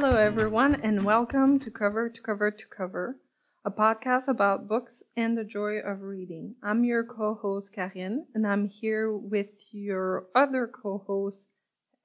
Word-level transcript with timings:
Hello, 0.00 0.14
everyone, 0.14 0.76
and 0.76 1.02
welcome 1.02 1.58
to 1.58 1.72
Cover 1.72 2.08
to 2.08 2.22
Cover 2.22 2.52
to 2.52 2.66
Cover, 2.68 3.16
a 3.64 3.70
podcast 3.72 4.28
about 4.28 4.68
books 4.68 5.02
and 5.16 5.36
the 5.36 5.42
joy 5.42 5.78
of 5.80 6.02
reading. 6.02 6.54
I'm 6.62 6.84
your 6.84 7.02
co 7.02 7.34
host, 7.34 7.72
Karine, 7.74 8.24
and 8.32 8.46
I'm 8.46 8.68
here 8.68 9.12
with 9.12 9.48
your 9.72 10.26
other 10.36 10.68
co 10.68 11.02
host, 11.04 11.48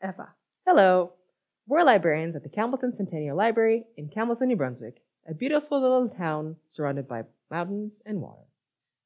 Eva. 0.04 0.30
Hello. 0.66 1.12
We're 1.68 1.84
librarians 1.84 2.36
at 2.36 2.42
the 2.42 2.50
Campbellton 2.50 2.98
Centennial 2.98 3.38
Library 3.38 3.84
in 3.96 4.10
Campbellton, 4.10 4.48
New 4.48 4.56
Brunswick, 4.56 5.04
a 5.30 5.36
beautiful 5.36 5.80
little 5.80 6.10
town 6.10 6.56
surrounded 6.68 7.08
by 7.08 7.26
mountains 7.52 8.02
and 8.08 8.22
water. 8.22 8.48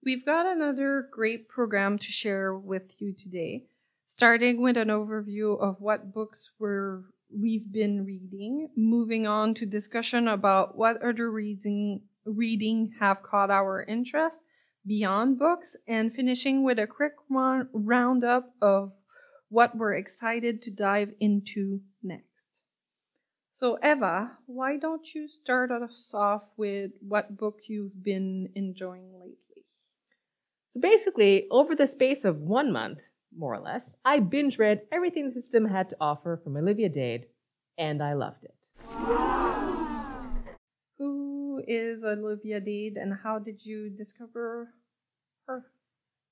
We've 0.01 0.25
got 0.25 0.45
another 0.45 1.09
great 1.11 1.49
program 1.49 1.97
to 1.97 2.09
share 2.09 2.55
with 2.55 3.01
you 3.01 3.11
today, 3.11 3.65
starting 4.05 4.61
with 4.61 4.77
an 4.77 4.87
overview 4.87 5.59
of 5.59 5.81
what 5.81 6.13
books 6.13 6.53
we're, 6.57 7.01
we've 7.33 7.71
been 7.71 8.05
reading, 8.05 8.69
moving 8.75 9.27
on 9.27 9.53
to 9.55 9.65
discussion 9.65 10.27
about 10.27 10.77
what 10.77 11.01
other 11.01 11.29
reading, 11.31 12.01
reading 12.25 12.93
have 12.99 13.23
caught 13.23 13.49
our 13.49 13.83
interest 13.83 14.43
beyond 14.85 15.37
books, 15.37 15.75
and 15.87 16.13
finishing 16.13 16.63
with 16.63 16.79
a 16.79 16.87
quick 16.87 17.13
run, 17.29 17.67
roundup 17.73 18.53
of 18.61 18.93
what 19.49 19.75
we're 19.75 19.93
excited 19.93 20.61
to 20.61 20.71
dive 20.71 21.11
into 21.19 21.81
next. 22.01 22.25
So, 23.51 23.77
Eva, 23.83 24.37
why 24.45 24.77
don't 24.77 25.13
you 25.13 25.27
start 25.27 25.71
us 25.71 26.13
off 26.15 26.43
with 26.57 26.91
what 27.01 27.37
book 27.37 27.59
you've 27.67 28.03
been 28.03 28.49
enjoying 28.55 29.11
lately? 29.13 29.65
So 30.71 30.79
basically, 30.79 31.47
over 31.49 31.75
the 31.75 31.87
space 31.87 32.23
of 32.23 32.37
one 32.37 32.71
month, 32.71 32.99
more 33.35 33.53
or 33.53 33.59
less, 33.59 33.95
I 34.05 34.19
binge 34.19 34.57
read 34.57 34.81
everything 34.91 35.25
the 35.25 35.41
system 35.41 35.65
had 35.65 35.89
to 35.89 35.97
offer 35.99 36.39
from 36.43 36.57
Olivia 36.57 36.89
Dade, 36.89 37.25
and 37.77 38.01
I 38.03 38.13
loved 38.13 38.43
it. 38.43 38.55
Who 40.97 41.61
is 41.67 42.03
Olivia 42.03 42.59
Dade 42.59 42.97
and 42.97 43.13
how 43.23 43.39
did 43.39 43.65
you 43.65 43.89
discover 43.89 44.73
her? 45.47 45.65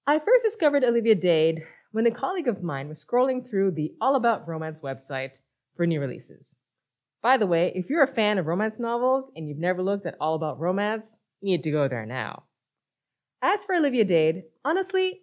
I 0.07 0.19
first 0.19 0.43
discovered 0.43 0.83
Olivia 0.83 1.15
Dade 1.15 1.63
when 1.91 2.05
a 2.05 2.11
colleague 2.11 2.47
of 2.47 2.61
mine 2.61 2.89
was 2.89 3.03
scrolling 3.03 3.49
through 3.49 3.71
the 3.71 3.93
All 4.01 4.15
About 4.15 4.47
Romance 4.47 4.81
website 4.81 5.39
for 5.75 5.87
new 5.87 5.99
releases. 5.99 6.55
By 7.21 7.37
the 7.37 7.47
way, 7.47 7.71
if 7.73 7.89
you're 7.89 8.03
a 8.03 8.13
fan 8.13 8.37
of 8.37 8.45
romance 8.45 8.79
novels 8.79 9.31
and 9.35 9.47
you've 9.47 9.57
never 9.57 9.81
looked 9.81 10.05
at 10.05 10.15
All 10.19 10.35
About 10.35 10.59
Romance, 10.59 11.17
you 11.41 11.51
need 11.51 11.63
to 11.63 11.71
go 11.71 11.87
there 11.87 12.05
now. 12.05 12.43
As 13.41 13.65
for 13.65 13.75
Olivia 13.75 14.05
Dade, 14.05 14.43
honestly, 14.63 15.21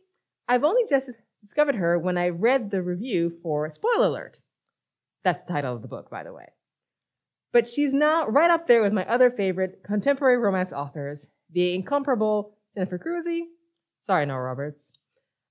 I've 0.49 0.65
only 0.65 0.83
just 0.89 1.11
discovered 1.43 1.75
her 1.75 1.99
when 1.99 2.17
I 2.17 2.29
read 2.29 2.71
the 2.71 2.81
review 2.81 3.39
for 3.43 3.69
Spoiler 3.69 4.07
Alert. 4.07 4.41
That's 5.25 5.43
the 5.43 5.53
title 5.53 5.75
of 5.75 5.83
the 5.83 5.89
book, 5.89 6.09
by 6.09 6.23
the 6.23 6.33
way. 6.33 6.47
But 7.53 7.69
she's 7.69 7.93
now 7.93 8.27
right 8.27 8.51
up 8.51 8.67
there 8.67 8.83
with 8.83 8.93
my 8.93 9.05
other 9.07 9.31
favorite 9.31 9.83
contemporary 9.85 10.39
romance 10.39 10.73
authors, 10.73 11.29
the 11.53 11.75
incomparable 11.75 12.57
Jennifer 12.75 12.99
Crusie. 12.99 13.43
Sorry, 13.99 14.25
Nora 14.25 14.45
Roberts. 14.45 14.93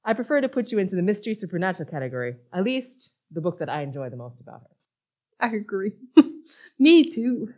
I 0.04 0.14
prefer 0.14 0.42
to 0.42 0.50
put 0.50 0.72
you 0.72 0.80
into 0.80 0.96
the 0.96 1.04
mystery 1.04 1.36
supernatural 1.36 1.90
category, 1.90 2.38
at 2.52 2.64
least 2.64 3.12
the 3.30 3.42
books 3.42 3.60
that 3.60 3.70
I 3.70 3.84
enjoy 3.84 4.10
the 4.10 4.18
most 4.18 4.42
about 4.42 4.62
her. 4.62 5.48
I 5.48 5.56
agree. 5.56 5.92
Me 6.80 7.10
too. 7.10 7.54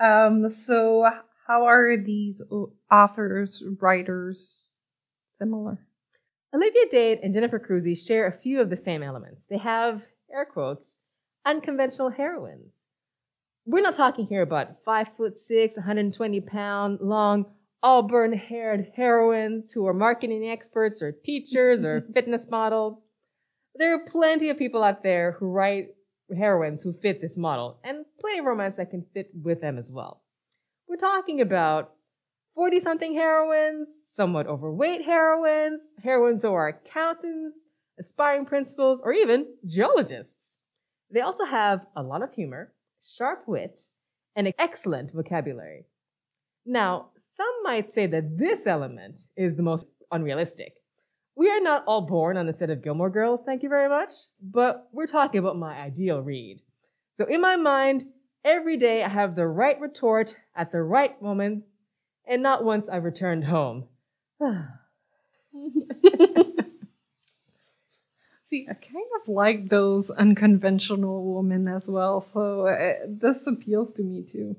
Um, 0.00 0.48
so, 0.48 1.10
how 1.46 1.64
are 1.64 1.96
these 1.96 2.42
authors, 2.90 3.64
writers 3.80 4.76
similar? 5.26 5.78
Olivia 6.54 6.84
Dade 6.90 7.20
and 7.22 7.34
Jennifer 7.34 7.58
Crusie 7.58 7.94
share 7.94 8.26
a 8.26 8.32
few 8.32 8.60
of 8.60 8.70
the 8.70 8.76
same 8.76 9.02
elements. 9.02 9.44
They 9.50 9.58
have, 9.58 10.02
air 10.32 10.46
quotes, 10.46 10.96
unconventional 11.44 12.10
heroines. 12.10 12.74
We're 13.66 13.82
not 13.82 13.94
talking 13.94 14.26
here 14.26 14.40
about 14.40 14.82
five 14.84 15.08
foot 15.16 15.38
six, 15.38 15.76
120 15.76 16.40
pound 16.40 17.00
long, 17.02 17.46
auburn 17.82 18.32
haired 18.32 18.92
heroines 18.96 19.72
who 19.72 19.86
are 19.86 19.92
marketing 19.92 20.48
experts 20.48 21.02
or 21.02 21.12
teachers 21.12 21.84
or 21.84 22.00
fitness 22.14 22.50
models. 22.50 23.08
There 23.74 23.94
are 23.94 24.04
plenty 24.06 24.48
of 24.48 24.58
people 24.58 24.82
out 24.82 25.02
there 25.02 25.32
who 25.32 25.46
write 25.46 25.88
heroines 26.34 26.82
who 26.82 26.92
fit 26.92 27.20
this 27.20 27.36
model, 27.36 27.78
and 27.84 28.04
plenty 28.20 28.38
of 28.38 28.44
romance 28.46 28.76
that 28.76 28.90
can 28.90 29.04
fit 29.14 29.30
with 29.34 29.60
them 29.60 29.78
as 29.78 29.92
well. 29.92 30.22
We're 30.88 30.96
talking 30.96 31.40
about 31.40 31.92
40 32.58 32.80
something 32.80 33.14
heroines, 33.14 33.88
somewhat 34.02 34.48
overweight 34.48 35.04
heroines, 35.04 35.90
heroines 36.02 36.42
who 36.42 36.52
are 36.52 36.66
accountants, 36.66 37.56
aspiring 38.00 38.46
principals, 38.46 39.00
or 39.00 39.12
even 39.12 39.46
geologists. 39.64 40.56
They 41.08 41.20
also 41.20 41.44
have 41.44 41.86
a 41.94 42.02
lot 42.02 42.20
of 42.20 42.34
humor, 42.34 42.72
sharp 43.00 43.44
wit, 43.46 43.82
and 44.34 44.52
excellent 44.58 45.12
vocabulary. 45.12 45.84
Now, 46.66 47.10
some 47.36 47.46
might 47.62 47.92
say 47.92 48.08
that 48.08 48.36
this 48.38 48.66
element 48.66 49.20
is 49.36 49.54
the 49.54 49.62
most 49.62 49.86
unrealistic. 50.10 50.72
We 51.36 51.48
are 51.48 51.60
not 51.60 51.84
all 51.86 52.08
born 52.08 52.36
on 52.36 52.46
the 52.46 52.52
set 52.52 52.70
of 52.70 52.82
Gilmore 52.82 53.08
Girls, 53.08 53.42
thank 53.46 53.62
you 53.62 53.68
very 53.68 53.88
much, 53.88 54.12
but 54.42 54.88
we're 54.90 55.06
talking 55.06 55.38
about 55.38 55.56
my 55.56 55.78
ideal 55.78 56.22
read. 56.22 56.60
So 57.12 57.24
in 57.24 57.40
my 57.40 57.54
mind, 57.54 58.06
every 58.44 58.76
day 58.76 59.04
I 59.04 59.08
have 59.08 59.36
the 59.36 59.46
right 59.46 59.80
retort 59.80 60.36
at 60.56 60.72
the 60.72 60.82
right 60.82 61.22
moment, 61.22 61.62
and 62.28 62.42
not 62.42 62.62
once 62.64 62.88
I've 62.88 63.04
returned 63.04 63.44
home. 63.44 63.88
See, 68.42 68.66
I 68.70 68.74
kind 68.74 69.06
of 69.20 69.28
like 69.28 69.68
those 69.68 70.10
unconventional 70.10 71.34
women 71.34 71.68
as 71.68 71.88
well, 71.88 72.20
so 72.20 72.66
uh, 72.68 72.94
this 73.06 73.46
appeals 73.46 73.92
to 73.94 74.02
me 74.02 74.22
too. 74.22 74.56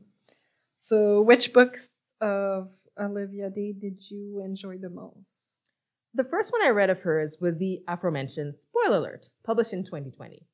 So, 0.77 1.21
which 1.21 1.53
book 1.53 1.77
of 2.21 2.71
Olivia 2.99 3.49
Dade 3.49 3.79
did 3.81 4.11
you 4.11 4.41
enjoy 4.43 4.77
the 4.77 4.89
most? 4.89 5.55
The 6.13 6.23
first 6.23 6.51
one 6.51 6.61
I 6.63 6.69
read 6.69 6.89
of 6.89 6.99
hers 7.01 7.37
was 7.41 7.57
the 7.57 7.83
aforementioned 7.87 8.55
Spoiler 8.55 8.97
Alert, 8.97 9.29
published 9.43 9.73
in 9.73 9.83
2020. 9.83 10.45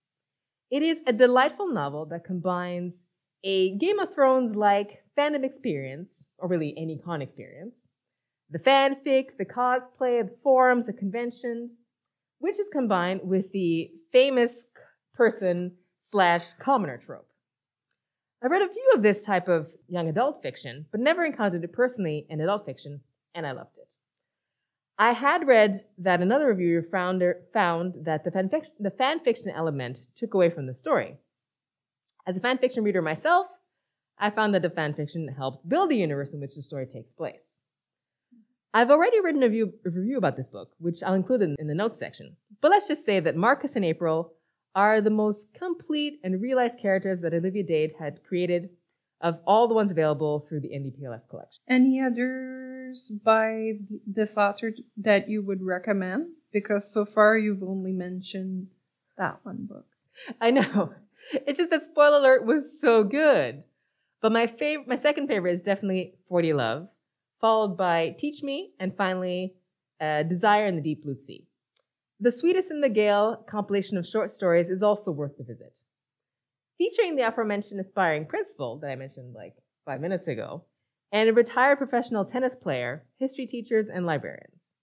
It 0.72 0.84
is 0.84 1.02
a 1.06 1.14
delightful 1.14 1.72
novel 1.72 2.06
that 2.08 2.24
combines 2.24 3.04
a 3.46 3.78
Game 3.78 4.00
of 4.00 4.14
Thrones 4.14 4.56
like 4.56 5.04
fandom 5.18 5.46
experience, 5.46 6.26
or 6.40 6.50
really 6.50 6.74
any 6.76 6.98
con 6.98 7.22
experience, 7.22 7.88
the 8.50 8.60
fanfic, 8.60 9.38
the 9.38 9.46
cosplay, 9.46 10.28
the 10.28 10.36
forums, 10.44 10.88
the 10.88 10.94
conventions, 10.94 11.74
which 12.40 12.60
is 12.60 12.70
combined 12.70 13.22
with 13.24 13.52
the 13.54 13.92
famous 14.12 14.66
person 15.14 15.74
slash 16.00 16.54
commoner 16.60 16.98
trope. 16.98 17.28
I 18.44 18.48
read 18.48 18.64
a 18.64 18.74
few 18.74 18.92
of 18.96 19.04
this 19.04 19.24
type 19.24 19.48
of 19.48 19.72
young 19.88 20.10
adult 20.10 20.40
fiction, 20.42 20.88
but 20.92 21.00
never 21.00 21.24
encountered 21.24 21.64
it 21.64 21.72
personally 21.72 22.26
in 22.30 22.42
adult 22.42 22.66
fiction, 22.66 23.02
and 23.34 23.46
I 23.46 23.52
loved 23.52 23.78
it. 23.78 23.94
I 24.98 25.12
had 25.14 25.48
read 25.48 25.86
that 26.00 26.22
another 26.22 26.48
reviewer 26.48 26.84
found, 26.92 27.24
found 27.54 27.98
that 28.06 28.24
the 28.24 28.32
fan, 28.32 28.50
fiction, 29.20 29.46
the 29.46 29.56
element 29.56 30.00
took 30.16 30.34
away 30.34 30.50
from 30.50 30.68
the 30.68 30.74
story. 30.74 31.18
As 32.28 32.38
a 32.38 32.40
fan 32.40 32.58
fiction 32.58 32.84
reader 32.84 33.02
myself, 33.02 33.48
I 34.18 34.30
found 34.32 34.54
that 34.56 34.62
the 34.62 34.70
fan 34.70 34.94
fiction 34.94 35.28
helped 35.28 35.68
build 35.68 35.90
the 35.92 35.98
universe 35.98 36.34
in 36.34 36.40
which 36.40 36.56
the 36.56 36.62
story 36.62 36.88
takes 36.88 37.14
place. 37.14 37.60
I've 38.74 38.90
already 38.90 39.22
written 39.22 39.44
a 39.44 39.48
review, 39.48 39.74
a 39.86 39.90
review 39.90 40.18
about 40.18 40.36
this 40.36 40.48
book, 40.48 40.72
which 40.80 41.04
I'll 41.04 41.14
include 41.14 41.42
in, 41.42 41.56
in 41.60 41.68
the 41.68 41.76
notes 41.76 42.00
section. 42.00 42.36
But 42.62 42.72
let's 42.72 42.88
just 42.88 43.06
say 43.06 43.20
that 43.20 43.36
Marcus 43.36 43.76
and 43.76 43.86
April 43.86 44.34
are 44.74 45.02
the 45.02 45.10
most 45.10 45.54
complete 45.54 46.20
and 46.24 46.42
realized 46.42 46.80
characters 46.80 47.22
that 47.22 47.34
Olivia 47.34 47.64
Dade 47.64 47.94
had 48.00 48.24
created 48.24 48.70
of 49.22 49.40
all 49.46 49.68
the 49.68 49.74
ones 49.74 49.92
available 49.92 50.46
through 50.50 50.60
the 50.60 50.70
NBPLS 50.70 51.30
collection. 51.30 51.62
Any 51.70 52.02
others 52.02 53.12
by 53.24 53.74
this 54.06 54.38
author 54.38 54.74
that 54.98 55.30
you 55.30 55.42
would 55.44 55.62
recommend? 55.62 56.28
Because 56.52 56.92
so 56.92 57.06
far 57.06 57.38
you've 57.38 57.64
only 57.64 57.92
mentioned 57.92 58.68
that 59.18 59.40
one 59.44 59.68
book. 59.70 59.86
I 60.42 60.52
know. 60.52 60.94
It's 61.48 61.58
just 61.58 61.72
that 61.72 61.84
spoiler 61.84 62.18
alert 62.18 62.46
was 62.46 62.80
so 62.80 63.04
good. 63.04 63.64
But 64.22 64.32
my 64.32 64.48
favorite, 64.48 64.88
my 64.88 64.96
second 64.96 65.28
favorite 65.28 65.54
is 65.54 65.62
definitely 65.62 66.16
40 66.30 66.54
Love, 66.54 66.88
followed 67.42 67.78
by 67.78 68.16
Teach 68.18 68.44
Me, 68.44 68.72
and 68.80 68.96
finally 68.96 69.56
uh, 70.00 70.24
Desire 70.24 70.68
in 70.68 70.76
the 70.76 70.82
Deep 70.82 71.04
Blue 71.04 71.18
Sea. 71.18 71.48
The 72.20 72.32
Sweetest 72.32 72.72
in 72.72 72.82
the 72.82 72.90
Gale 72.90 73.44
compilation 73.50 73.98
of 73.98 74.08
short 74.08 74.32
stories 74.32 74.70
is 74.70 74.82
also 74.82 75.12
worth 75.12 75.38
the 75.38 75.44
visit 75.44 75.80
featuring 76.78 77.16
the 77.16 77.28
aforementioned 77.28 77.80
aspiring 77.80 78.26
principal 78.26 78.78
that 78.80 78.90
I 78.90 78.96
mentioned 78.96 79.34
like 79.34 79.56
five 79.86 80.02
minutes 80.02 80.28
ago, 80.28 80.64
and 81.12 81.30
a 81.30 81.34
retired 81.34 81.78
professional 81.78 82.26
tennis 82.26 82.56
player, 82.56 83.06
history 83.18 83.46
teachers, 83.46 83.88
and 83.88 84.06
librarians. 84.06 84.74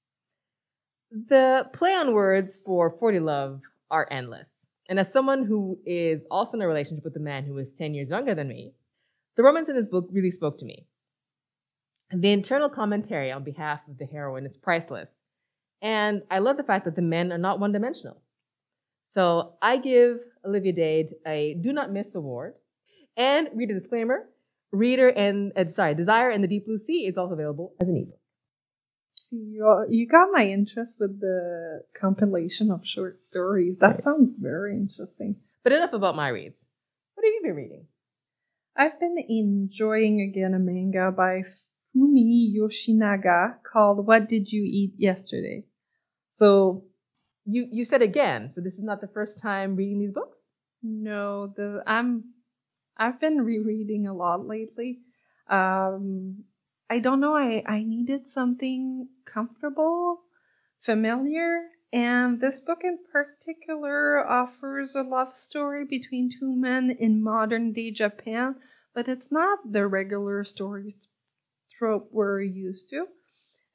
The 1.10 1.68
play 1.72 1.94
on 1.94 2.14
words 2.14 2.58
for 2.64 2.96
40 2.98 3.20
Love 3.20 3.60
are 3.90 4.08
endless. 4.10 4.61
And 4.92 5.00
as 5.00 5.10
someone 5.10 5.46
who 5.46 5.78
is 5.86 6.26
also 6.30 6.58
in 6.58 6.62
a 6.62 6.68
relationship 6.68 7.02
with 7.02 7.16
a 7.16 7.18
man 7.18 7.44
who 7.44 7.56
is 7.56 7.72
10 7.72 7.94
years 7.94 8.10
younger 8.10 8.34
than 8.34 8.46
me, 8.46 8.74
the 9.38 9.42
romance 9.42 9.70
in 9.70 9.74
this 9.74 9.86
book 9.86 10.06
really 10.12 10.30
spoke 10.30 10.58
to 10.58 10.66
me. 10.66 10.86
The 12.14 12.30
internal 12.30 12.68
commentary 12.68 13.32
on 13.32 13.42
behalf 13.42 13.80
of 13.88 13.96
the 13.96 14.04
heroine 14.04 14.44
is 14.44 14.58
priceless. 14.58 15.22
And 15.80 16.20
I 16.30 16.40
love 16.40 16.58
the 16.58 16.62
fact 16.62 16.84
that 16.84 16.94
the 16.94 17.00
men 17.00 17.32
are 17.32 17.38
not 17.38 17.58
one 17.58 17.72
dimensional. 17.72 18.20
So 19.06 19.54
I 19.62 19.78
give 19.78 20.18
Olivia 20.44 20.74
Dade 20.74 21.14
a 21.26 21.54
do 21.54 21.72
not 21.72 21.90
miss 21.90 22.14
award. 22.14 22.52
And 23.16 23.48
read 23.54 23.70
a 23.70 23.80
disclaimer. 23.80 24.28
Reader 24.72 25.08
and 25.08 25.52
uh, 25.56 25.68
sorry, 25.68 25.94
Desire 25.94 26.28
and 26.28 26.44
the 26.44 26.48
Deep 26.48 26.66
Blue 26.66 26.76
Sea 26.76 27.06
is 27.06 27.16
also 27.16 27.32
available 27.32 27.72
as 27.80 27.88
an 27.88 27.96
ebook. 27.96 28.21
You, 29.32 29.86
you 29.88 30.06
got 30.06 30.28
my 30.32 30.44
interest 30.46 30.98
with 31.00 31.20
the 31.20 31.82
compilation 31.98 32.70
of 32.70 32.86
short 32.86 33.22
stories. 33.22 33.78
That 33.78 33.92
Right. 33.94 34.02
sounds 34.02 34.32
very 34.38 34.76
interesting. 34.76 35.36
But 35.64 35.72
enough 35.72 35.92
about 35.92 36.16
my 36.16 36.28
reads. 36.28 36.66
What 37.14 37.24
have 37.24 37.32
you 37.34 37.40
been 37.42 37.56
reading? 37.56 37.86
I've 38.76 38.98
been 39.00 39.16
enjoying 39.18 40.20
again 40.20 40.54
a 40.54 40.58
manga 40.58 41.10
by 41.12 41.42
Fumi 41.94 42.54
Yoshinaga 42.54 43.62
called 43.62 44.06
What 44.06 44.28
Did 44.28 44.50
You 44.52 44.62
Eat 44.64 44.94
Yesterday? 44.96 45.64
So, 46.30 46.84
You 47.44 47.66
you 47.72 47.84
said 47.84 48.02
again, 48.02 48.48
so 48.48 48.60
this 48.60 48.78
is 48.78 48.84
not 48.84 49.00
the 49.00 49.08
first 49.10 49.38
time 49.42 49.74
reading 49.76 49.98
these 49.98 50.12
books? 50.14 50.38
no, 50.82 51.48
the 51.56 51.82
I'm 51.86 52.34
I've 52.96 53.18
been 53.20 53.42
rereading 53.42 54.06
a 54.06 54.14
lot 54.14 54.46
lately. 54.46 55.00
Um 55.50 56.44
I 56.92 56.98
don't 56.98 57.20
know, 57.20 57.34
I 57.34 57.62
I 57.66 57.84
needed 57.84 58.26
something 58.26 59.08
comfortable, 59.24 60.24
familiar, 60.78 61.70
and 61.90 62.38
this 62.38 62.60
book 62.60 62.84
in 62.84 62.98
particular 63.10 64.22
offers 64.28 64.94
a 64.94 65.02
love 65.02 65.34
story 65.34 65.86
between 65.86 66.28
two 66.28 66.54
men 66.54 66.90
in 66.90 67.22
modern 67.22 67.72
day 67.72 67.92
Japan, 67.92 68.56
but 68.94 69.08
it's 69.08 69.32
not 69.32 69.72
the 69.72 69.86
regular 69.86 70.44
story 70.44 70.96
trope 71.70 72.10
we're 72.12 72.42
used 72.42 72.90
to. 72.90 73.06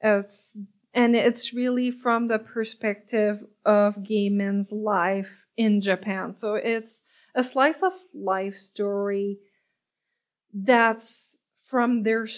It's 0.00 0.56
and 0.94 1.16
it's 1.16 1.52
really 1.52 1.90
from 1.90 2.28
the 2.28 2.38
perspective 2.38 3.44
of 3.64 4.04
gay 4.04 4.28
men's 4.28 4.70
life 4.70 5.44
in 5.56 5.80
Japan. 5.80 6.34
So 6.34 6.54
it's 6.54 7.02
a 7.34 7.42
slice 7.42 7.82
of 7.82 7.94
life 8.14 8.54
story 8.54 9.40
that's 10.54 11.36
from 11.56 12.04
their 12.04 12.28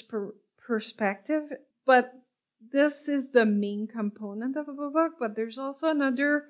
perspective, 0.70 1.50
but 1.84 2.12
this 2.72 3.08
is 3.08 3.30
the 3.30 3.44
main 3.44 3.88
component 3.88 4.56
of 4.56 4.66
the 4.66 4.72
book, 4.72 5.14
but 5.18 5.34
there's 5.34 5.58
also 5.58 5.90
another 5.90 6.44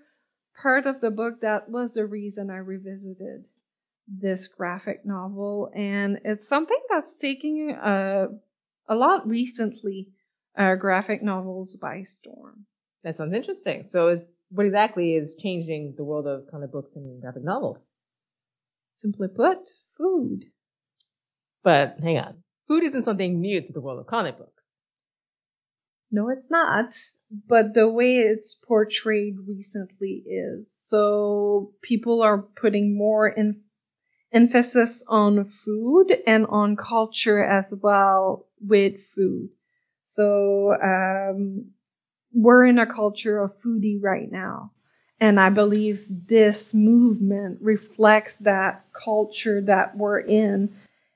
part 0.63 0.85
of 0.85 1.01
the 1.01 1.11
book 1.11 1.41
that 1.41 1.71
was 1.71 1.95
the 1.95 2.05
reason 2.05 2.51
I 2.51 2.59
revisited 2.59 3.47
this 4.07 4.47
graphic 4.47 5.07
novel, 5.07 5.71
and 5.75 6.21
it's 6.23 6.47
something 6.47 6.83
that's 6.91 7.17
taking 7.17 7.71
a, 7.71 8.27
a 8.87 8.95
lot 8.95 9.27
recently 9.27 10.09
uh, 10.55 10.75
graphic 10.75 11.23
novels 11.23 11.77
by 11.77 12.03
storm. 12.03 12.67
That 13.03 13.17
sounds 13.17 13.35
interesting. 13.35 13.85
So 13.85 14.09
is 14.09 14.33
what 14.51 14.67
exactly 14.67 15.15
is 15.15 15.35
changing 15.37 15.95
the 15.97 16.05
world 16.05 16.27
of 16.27 16.51
comic 16.51 16.73
books 16.73 16.91
and 16.95 17.23
graphic 17.23 17.45
novels? 17.45 17.89
Simply 18.93 19.29
put, 19.29 19.71
food. 19.97 20.45
But 21.63 21.97
hang 22.03 22.19
on. 22.19 22.43
Food 22.71 22.85
isn't 22.85 23.03
something 23.03 23.41
new 23.41 23.61
to 23.61 23.73
the 23.73 23.81
world 23.81 23.99
of 23.99 24.07
comic 24.07 24.39
books. 24.39 24.63
No, 26.13 26.29
it's 26.29 26.49
not. 26.49 26.95
But 27.49 27.75
the 27.75 27.89
way 27.89 28.19
it's 28.19 28.55
portrayed 28.55 29.39
recently 29.45 30.23
is. 30.25 30.69
So 30.81 31.73
people 31.83 32.23
are 32.23 32.39
putting 32.39 32.97
more 32.97 33.27
in, 33.27 33.63
emphasis 34.33 35.03
on 35.09 35.47
food 35.47 36.17
and 36.29 36.47
on 36.47 36.77
culture 36.77 37.43
as 37.43 37.75
well 37.83 38.47
with 38.61 39.03
food. 39.03 39.49
So 40.05 40.77
um, 40.81 41.73
we're 42.33 42.67
in 42.67 42.79
a 42.79 42.87
culture 42.87 43.41
of 43.43 43.61
foodie 43.61 43.99
right 44.01 44.31
now. 44.31 44.71
And 45.19 45.41
I 45.41 45.51
believe 45.51 46.07
this 46.09 46.73
movement 46.73 47.59
reflects 47.61 48.37
that 48.37 48.85
culture 48.93 49.61
that 49.63 49.97
we're 49.97 50.21
in. 50.21 50.73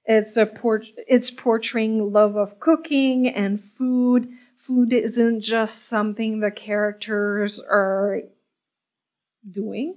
It's 0.06 0.36
a 0.36 0.46
port- 0.46 0.92
it's 1.08 1.30
portraying 1.30 2.12
love 2.12 2.36
of 2.36 2.60
cooking 2.60 3.28
and 3.28 3.62
food. 3.62 4.28
Food 4.56 4.92
isn't 4.92 5.40
just 5.40 5.84
something 5.84 6.40
the 6.40 6.50
characters 6.50 7.60
are 7.60 8.22
doing. 9.50 9.96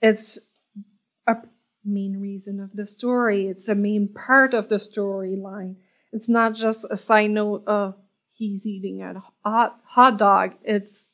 It's 0.00 0.38
a 1.26 1.36
main 1.84 2.20
reason 2.20 2.60
of 2.60 2.72
the 2.72 2.86
story. 2.86 3.46
It's 3.46 3.68
a 3.68 3.74
main 3.74 4.08
part 4.08 4.54
of 4.54 4.68
the 4.68 4.76
storyline. 4.76 5.76
It's 6.12 6.28
not 6.28 6.54
just 6.54 6.86
a 6.90 6.96
side 6.96 7.30
note 7.30 7.64
of 7.66 7.96
he's 8.32 8.66
eating 8.66 9.02
a 9.02 9.22
hot, 9.44 9.80
hot 9.84 10.18
dog. 10.18 10.54
It's 10.64 11.12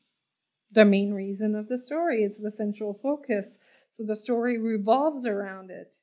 the 0.72 0.84
main 0.84 1.12
reason 1.12 1.54
of 1.54 1.68
the 1.68 1.78
story. 1.78 2.24
It's 2.24 2.38
the 2.38 2.50
central 2.50 2.94
focus. 2.94 3.58
So 3.90 4.04
the 4.04 4.16
story 4.16 4.58
revolves 4.58 5.26
around 5.26 5.70
it. 5.70 5.95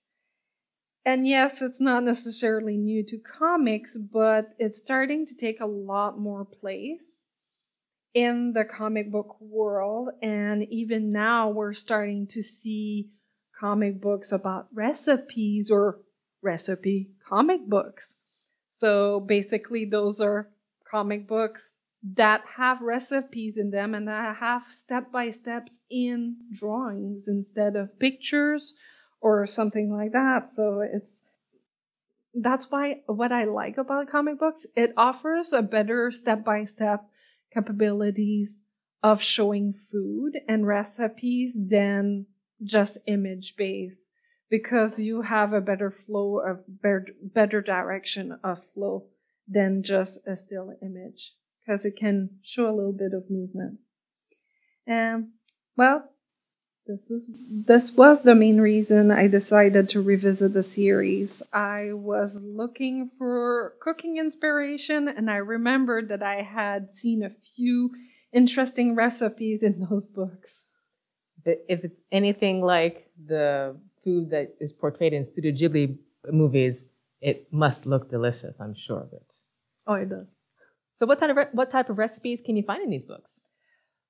And 1.06 1.28
yes, 1.28 1.62
it's 1.62 1.82
not 1.82 2.04
necessarily 2.04 2.78
new 2.78 3.04
to 3.04 3.18
comics, 3.18 3.98
but 3.98 4.54
it's 4.58 4.78
starting 4.78 5.26
to 5.26 5.36
take 5.36 5.60
a 5.60 5.66
lot 5.66 6.18
more 6.18 6.46
place 6.46 7.24
in 8.14 8.54
the 8.54 8.64
comic 8.64 9.12
book 9.12 9.36
world. 9.42 10.10
And 10.22 10.64
even 10.64 11.12
now, 11.12 11.50
we're 11.50 11.74
starting 11.74 12.28
to 12.28 12.42
see 12.42 13.10
comic 13.60 14.00
books 14.00 14.32
about 14.32 14.68
recipes 14.74 15.70
or 15.70 16.00
recipe 16.42 17.10
comic 17.28 17.68
books. 17.68 18.18
So 18.70 19.20
basically, 19.20 19.86
those 19.86 20.22
are 20.22 20.50
comic 20.90 21.28
books 21.28 21.76
that 22.16 22.44
have 22.58 22.82
recipes 22.82 23.58
in 23.58 23.72
them 23.72 23.94
and 23.96 24.08
that 24.08 24.38
have 24.38 24.64
step 24.70 25.12
by 25.12 25.30
steps 25.30 25.80
in 25.90 26.36
drawings 26.52 27.28
instead 27.28 27.76
of 27.76 27.98
pictures 28.00 28.74
or 29.24 29.46
something 29.46 29.90
like 29.90 30.12
that. 30.12 30.54
So 30.54 30.82
it's 30.82 31.24
that's 32.34 32.70
why 32.70 33.02
what 33.06 33.32
I 33.32 33.46
like 33.46 33.78
about 33.78 34.12
comic 34.12 34.38
books, 34.38 34.68
it 34.76 34.94
offers 34.98 35.54
a 35.54 35.62
better 35.62 36.12
step 36.12 36.44
by 36.44 36.66
step 36.66 37.06
capabilities 37.54 38.62
of 39.02 39.22
showing 39.22 39.74
food 39.74 40.34
and 40.48 40.68
recipes 40.68 41.58
than 41.70 42.26
just 42.62 42.98
image 43.08 43.56
based 43.56 44.00
because 44.50 45.00
you 45.00 45.22
have 45.22 45.54
a 45.54 45.62
better 45.62 45.90
flow 45.90 46.40
of 46.40 46.64
better, 46.68 47.08
better 47.22 47.62
direction 47.62 48.38
of 48.44 48.66
flow 48.74 49.06
than 49.48 49.84
just 49.84 50.20
a 50.28 50.36
still 50.36 50.74
image 50.82 51.34
because 51.66 51.86
it 51.86 51.96
can 51.96 52.30
show 52.42 52.70
a 52.70 52.76
little 52.76 52.94
bit 52.94 53.14
of 53.14 53.30
movement. 53.30 53.80
And 54.86 55.30
well, 55.78 56.13
this 56.86 57.10
is 57.10 57.32
this 57.50 57.96
was 57.96 58.24
the 58.24 58.36
main 58.36 58.60
reason 58.60 59.12
I 59.12 59.28
decided 59.28 59.90
to 59.90 60.02
revisit 60.02 60.54
the 60.54 60.64
series. 60.64 61.42
I 61.54 61.94
was 61.94 62.42
looking 62.42 63.10
for 63.18 63.74
cooking 63.80 64.18
inspiration 64.18 65.08
and 65.08 65.30
I 65.30 65.38
remembered 65.38 66.10
that 66.10 66.24
I 66.24 66.42
had 66.42 66.96
seen 66.96 67.24
a 67.24 67.32
few 67.56 67.92
interesting 68.34 68.96
recipes 68.96 69.64
in 69.64 69.88
those 69.90 70.08
books. 70.08 70.66
If 71.46 71.84
it's 71.84 72.00
anything 72.12 72.62
like 72.62 73.10
the 73.26 73.78
food 74.04 74.30
that 74.32 74.56
is 74.60 74.72
portrayed 74.74 75.14
in 75.14 75.28
Studio 75.32 75.52
Ghibli 75.52 75.98
movies, 76.32 76.86
it 77.22 77.52
must 77.52 77.86
look 77.86 78.10
delicious. 78.10 78.56
I'm 78.60 78.76
sure 78.76 79.00
of 79.00 79.14
it. 79.14 79.26
Oh, 79.88 79.94
it 79.94 80.10
does. 80.10 80.28
So, 80.96 81.06
what 81.06 81.20
type 81.20 81.32
of 81.32 81.38
re- 81.38 81.54
what 81.54 81.72
type 81.72 81.90
of 81.90 81.98
recipes 81.98 82.42
can 82.46 82.56
you 82.56 82.64
find 82.64 82.84
in 82.84 82.90
these 82.90 83.06
books? 83.06 83.42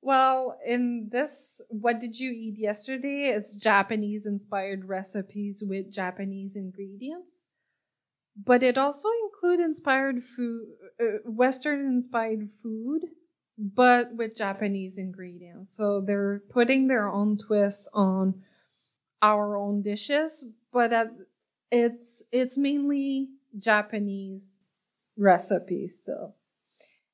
Well, 0.03 0.59
in 0.65 1.07
this, 1.09 1.61
what 1.69 2.01
did 2.01 2.19
you 2.19 2.29
eat 2.29 2.59
yesterday? 2.59 3.29
It's 3.29 3.55
Japanese 3.55 4.25
inspired 4.25 4.83
recipes 4.83 5.63
with 5.65 5.93
Japanese 5.93 6.57
ingredients. 6.57 7.31
But 8.35 8.63
it 8.63 8.77
also 8.77 9.07
include 9.23 9.61
inspired 9.61 10.25
food, 10.25 10.65
uh, 10.99 11.19
Western 11.23 11.85
inspired 11.85 12.49
food, 12.61 13.03
but 13.57 14.13
with 14.15 14.35
Japanese 14.35 14.97
ingredients. 14.97 15.77
So 15.77 16.01
they're 16.01 16.41
putting 16.49 16.87
their 16.87 17.07
own 17.07 17.37
twist 17.37 17.87
on 17.93 18.41
our 19.21 19.55
own 19.55 19.83
dishes, 19.83 20.45
but 20.73 20.91
at, 20.91 21.07
it's 21.71 22.23
it's 22.31 22.57
mainly 22.57 23.29
Japanese 23.57 24.43
recipes 25.15 25.99
still 26.01 26.35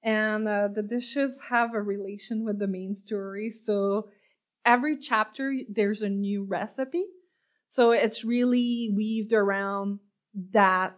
and 0.04 0.48
uh, 0.48 0.70
the 0.74 0.84
dishes 0.84 1.40
have 1.50 1.74
a 1.74 1.82
relation 1.82 2.46
with 2.46 2.60
the 2.60 2.68
main 2.68 2.96
story. 2.96 3.50
So 3.50 4.10
every 4.66 4.98
chapter 4.98 5.54
there's 5.70 6.02
a 6.02 6.10
new 6.10 6.44
recipe. 6.44 7.06
So 7.68 7.92
it's 7.92 8.24
really 8.24 8.92
weaved 8.96 9.34
around 9.34 10.00
that 10.54 10.98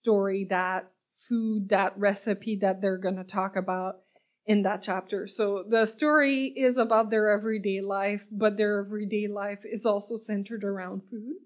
story, 0.00 0.46
that 0.50 0.90
food, 1.14 1.68
that 1.68 1.98
recipe 1.98 2.56
that 2.56 2.80
they're 2.80 2.98
going 2.98 3.16
to 3.16 3.24
talk 3.24 3.56
about 3.56 4.00
in 4.46 4.62
that 4.62 4.82
chapter. 4.82 5.26
So 5.28 5.64
the 5.68 5.86
story 5.86 6.46
is 6.46 6.76
about 6.78 7.10
their 7.10 7.30
everyday 7.30 7.80
life, 7.80 8.22
but 8.30 8.56
their 8.56 8.80
everyday 8.80 9.28
life 9.28 9.60
is 9.64 9.86
also 9.86 10.16
centered 10.16 10.64
around 10.64 11.02
food. 11.08 11.36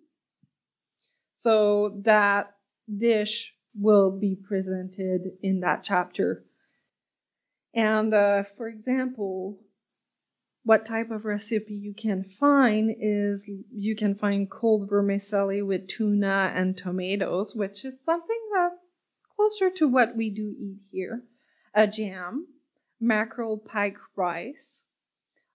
So 1.34 2.00
that 2.04 2.54
dish 2.96 3.55
will 3.78 4.10
be 4.10 4.36
presented 4.36 5.32
in 5.42 5.60
that 5.60 5.84
chapter. 5.84 6.44
And 7.74 8.12
uh, 8.14 8.42
for 8.42 8.68
example, 8.68 9.58
what 10.64 10.84
type 10.84 11.10
of 11.10 11.24
recipe 11.24 11.74
you 11.74 11.94
can 11.94 12.24
find 12.24 12.94
is 12.98 13.48
you 13.70 13.94
can 13.94 14.14
find 14.14 14.50
cold 14.50 14.88
vermicelli 14.88 15.62
with 15.62 15.86
tuna 15.86 16.52
and 16.54 16.76
tomatoes, 16.76 17.54
which 17.54 17.84
is 17.84 18.02
something 18.02 18.40
that 18.52 18.70
closer 19.36 19.70
to 19.70 19.86
what 19.86 20.16
we 20.16 20.30
do 20.30 20.54
eat 20.58 20.80
here. 20.90 21.22
A 21.74 21.86
jam, 21.86 22.48
mackerel 22.98 23.58
pike 23.58 23.98
rice, 24.16 24.84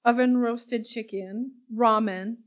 oven 0.06 0.38
roasted 0.38 0.86
chicken, 0.86 1.56
ramen, 1.76 2.38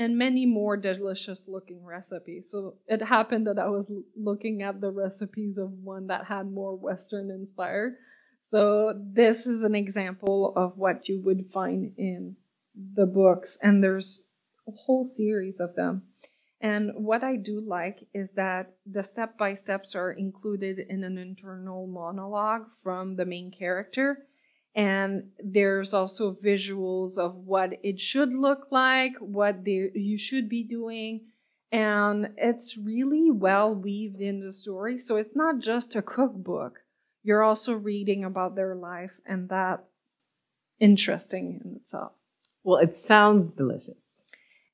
and 0.00 0.16
many 0.16 0.46
more 0.46 0.78
delicious 0.78 1.46
looking 1.46 1.84
recipes. 1.84 2.50
So 2.50 2.76
it 2.88 3.02
happened 3.02 3.46
that 3.46 3.58
I 3.58 3.68
was 3.68 3.86
looking 4.16 4.62
at 4.62 4.80
the 4.80 4.90
recipes 4.90 5.58
of 5.58 5.70
one 5.84 6.06
that 6.06 6.24
had 6.24 6.50
more 6.50 6.74
Western 6.74 7.30
inspired. 7.30 7.96
So 8.38 8.94
this 8.98 9.46
is 9.46 9.62
an 9.62 9.74
example 9.74 10.54
of 10.56 10.78
what 10.78 11.06
you 11.10 11.20
would 11.20 11.50
find 11.52 11.92
in 11.98 12.36
the 12.94 13.04
books, 13.04 13.58
and 13.62 13.84
there's 13.84 14.26
a 14.66 14.70
whole 14.70 15.04
series 15.04 15.60
of 15.60 15.74
them. 15.74 16.04
And 16.62 16.92
what 16.94 17.22
I 17.22 17.36
do 17.36 17.60
like 17.60 18.06
is 18.14 18.32
that 18.32 18.72
the 18.86 19.02
step 19.02 19.36
by 19.36 19.52
steps 19.52 19.94
are 19.94 20.12
included 20.12 20.78
in 20.78 21.04
an 21.04 21.18
internal 21.18 21.86
monologue 21.86 22.72
from 22.82 23.16
the 23.16 23.26
main 23.26 23.50
character. 23.50 24.24
And 24.74 25.30
there's 25.42 25.92
also 25.92 26.34
visuals 26.34 27.18
of 27.18 27.34
what 27.34 27.72
it 27.82 27.98
should 27.98 28.32
look 28.32 28.68
like, 28.70 29.12
what 29.18 29.64
they, 29.64 29.90
you 29.94 30.16
should 30.16 30.48
be 30.48 30.62
doing. 30.62 31.22
And 31.72 32.30
it's 32.36 32.76
really 32.76 33.30
well 33.30 33.74
weaved 33.74 34.20
in 34.20 34.40
the 34.40 34.52
story. 34.52 34.96
So 34.98 35.16
it's 35.16 35.34
not 35.34 35.58
just 35.58 35.96
a 35.96 36.02
cookbook 36.02 36.80
you're 37.22 37.42
also 37.42 37.74
reading 37.74 38.24
about 38.24 38.56
their 38.56 38.74
life, 38.74 39.20
and 39.26 39.48
that's 39.48 40.18
interesting 40.78 41.60
in 41.64 41.76
itself. 41.76 42.12
Well, 42.62 42.78
it 42.78 42.96
sounds 42.96 43.54
delicious. 43.54 43.98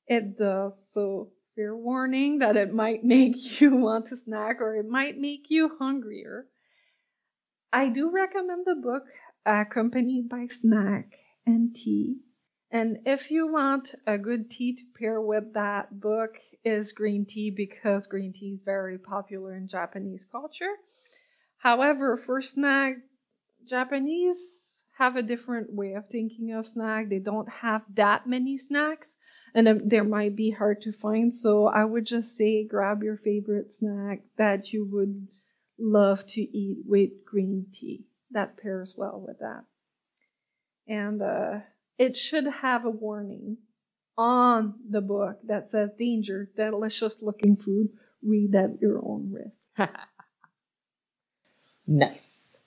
It 0.07 0.37
does. 0.37 0.89
So, 0.89 1.31
fair 1.55 1.75
warning 1.75 2.39
that 2.39 2.55
it 2.55 2.73
might 2.73 3.03
make 3.03 3.59
you 3.61 3.75
want 3.75 4.07
to 4.07 4.15
snack 4.15 4.61
or 4.61 4.75
it 4.75 4.87
might 4.87 5.17
make 5.17 5.49
you 5.49 5.71
hungrier. 5.77 6.45
I 7.73 7.89
do 7.89 8.09
recommend 8.09 8.65
the 8.65 8.75
book 8.75 9.03
accompanied 9.47 10.29
by 10.29 10.45
snack 10.47 11.13
and 11.45 11.73
tea. 11.73 12.17
And 12.69 12.99
if 13.05 13.31
you 13.31 13.51
want 13.51 13.95
a 14.05 14.17
good 14.17 14.51
tea 14.51 14.75
to 14.75 14.83
pair 14.99 15.21
with 15.21 15.53
that 15.53 16.01
book 16.01 16.35
is 16.65 16.91
green 16.91 17.25
tea 17.25 17.49
because 17.49 18.07
green 18.07 18.33
tea 18.33 18.53
is 18.53 18.61
very 18.61 18.97
popular 18.97 19.55
in 19.55 19.69
Japanese 19.69 20.25
culture. 20.29 20.75
However, 21.59 22.17
for 22.17 22.41
snack, 22.41 22.97
Japanese 23.65 24.83
have 24.97 25.15
a 25.15 25.21
different 25.21 25.73
way 25.73 25.93
of 25.93 26.09
thinking 26.09 26.51
of 26.51 26.67
snack. 26.67 27.09
They 27.09 27.19
don't 27.19 27.49
have 27.49 27.83
that 27.95 28.27
many 28.27 28.57
snacks, 28.57 29.15
and 29.53 29.67
um, 29.67 29.87
they 29.87 30.01
might 30.01 30.35
be 30.35 30.51
hard 30.51 30.81
to 30.81 30.91
find. 30.91 31.33
So 31.33 31.67
I 31.67 31.85
would 31.85 32.05
just 32.05 32.35
say 32.35 32.65
grab 32.65 33.03
your 33.03 33.17
favorite 33.17 33.71
snack 33.71 34.23
that 34.37 34.73
you 34.73 34.85
would 34.91 35.27
love 35.79 36.25
to 36.27 36.41
eat 36.41 36.79
with 36.85 37.11
green 37.25 37.67
tea. 37.71 38.07
That 38.31 38.57
pairs 38.57 38.95
well 38.97 39.23
with 39.25 39.39
that. 39.39 39.63
And 40.87 41.21
uh, 41.21 41.59
it 41.97 42.15
should 42.15 42.45
have 42.45 42.85
a 42.85 42.89
warning 42.89 43.57
on 44.17 44.75
the 44.89 45.01
book 45.01 45.39
that 45.45 45.69
says 45.69 45.91
danger, 45.97 46.49
delicious 46.55 47.21
looking 47.21 47.55
food. 47.55 47.89
Read 48.23 48.55
at 48.55 48.81
your 48.81 48.99
own 49.03 49.31
risk. 49.31 49.91
Nice. 51.87 52.59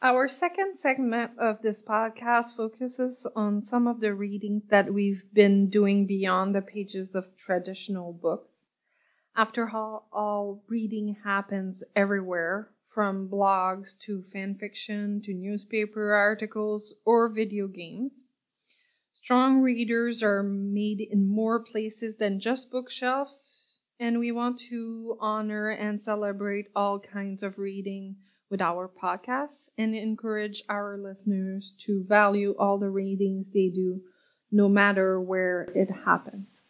Our 0.00 0.28
second 0.28 0.78
segment 0.78 1.32
of 1.38 1.60
this 1.60 1.82
podcast 1.82 2.56
focuses 2.56 3.26
on 3.36 3.60
some 3.60 3.86
of 3.86 4.00
the 4.00 4.14
readings 4.14 4.62
that 4.70 4.94
we've 4.94 5.24
been 5.34 5.68
doing 5.68 6.06
beyond 6.06 6.54
the 6.54 6.62
pages 6.62 7.14
of 7.14 7.36
traditional 7.36 8.14
books. 8.14 8.62
After 9.36 9.68
all, 9.68 10.08
all 10.10 10.62
reading 10.68 11.16
happens 11.22 11.84
everywhere, 11.94 12.70
from 12.88 13.28
blogs 13.28 13.98
to 13.98 14.22
fan 14.22 14.54
fiction 14.54 15.20
to 15.22 15.34
newspaper 15.34 16.14
articles 16.14 16.94
or 17.04 17.28
video 17.28 17.68
games. 17.68 18.24
Strong 19.12 19.60
readers 19.60 20.22
are 20.22 20.42
made 20.42 21.00
in 21.00 21.28
more 21.28 21.60
places 21.62 22.16
than 22.16 22.40
just 22.40 22.70
bookshelves, 22.70 23.80
and 24.00 24.18
we 24.18 24.32
want 24.32 24.58
to 24.70 25.16
honor 25.20 25.70
and 25.70 26.00
celebrate 26.00 26.68
all 26.74 26.98
kinds 26.98 27.42
of 27.42 27.58
reading 27.58 28.16
with 28.50 28.60
our 28.62 28.88
podcast 28.88 29.68
and 29.76 29.94
encourage 29.94 30.62
our 30.68 30.96
listeners 30.96 31.74
to 31.78 32.04
value 32.04 32.54
all 32.58 32.78
the 32.78 32.88
readings 32.88 33.50
they 33.50 33.68
do, 33.68 34.00
no 34.50 34.68
matter 34.68 35.20
where 35.20 35.68
it 35.74 35.90
happens. 36.06 36.62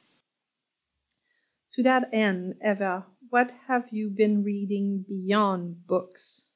To 1.74 1.82
that 1.84 2.08
end, 2.12 2.54
Eva, 2.64 3.06
what 3.30 3.50
have 3.66 3.88
you 3.90 4.08
been 4.08 4.42
reading 4.42 5.04
beyond 5.06 5.86
books? 5.86 6.46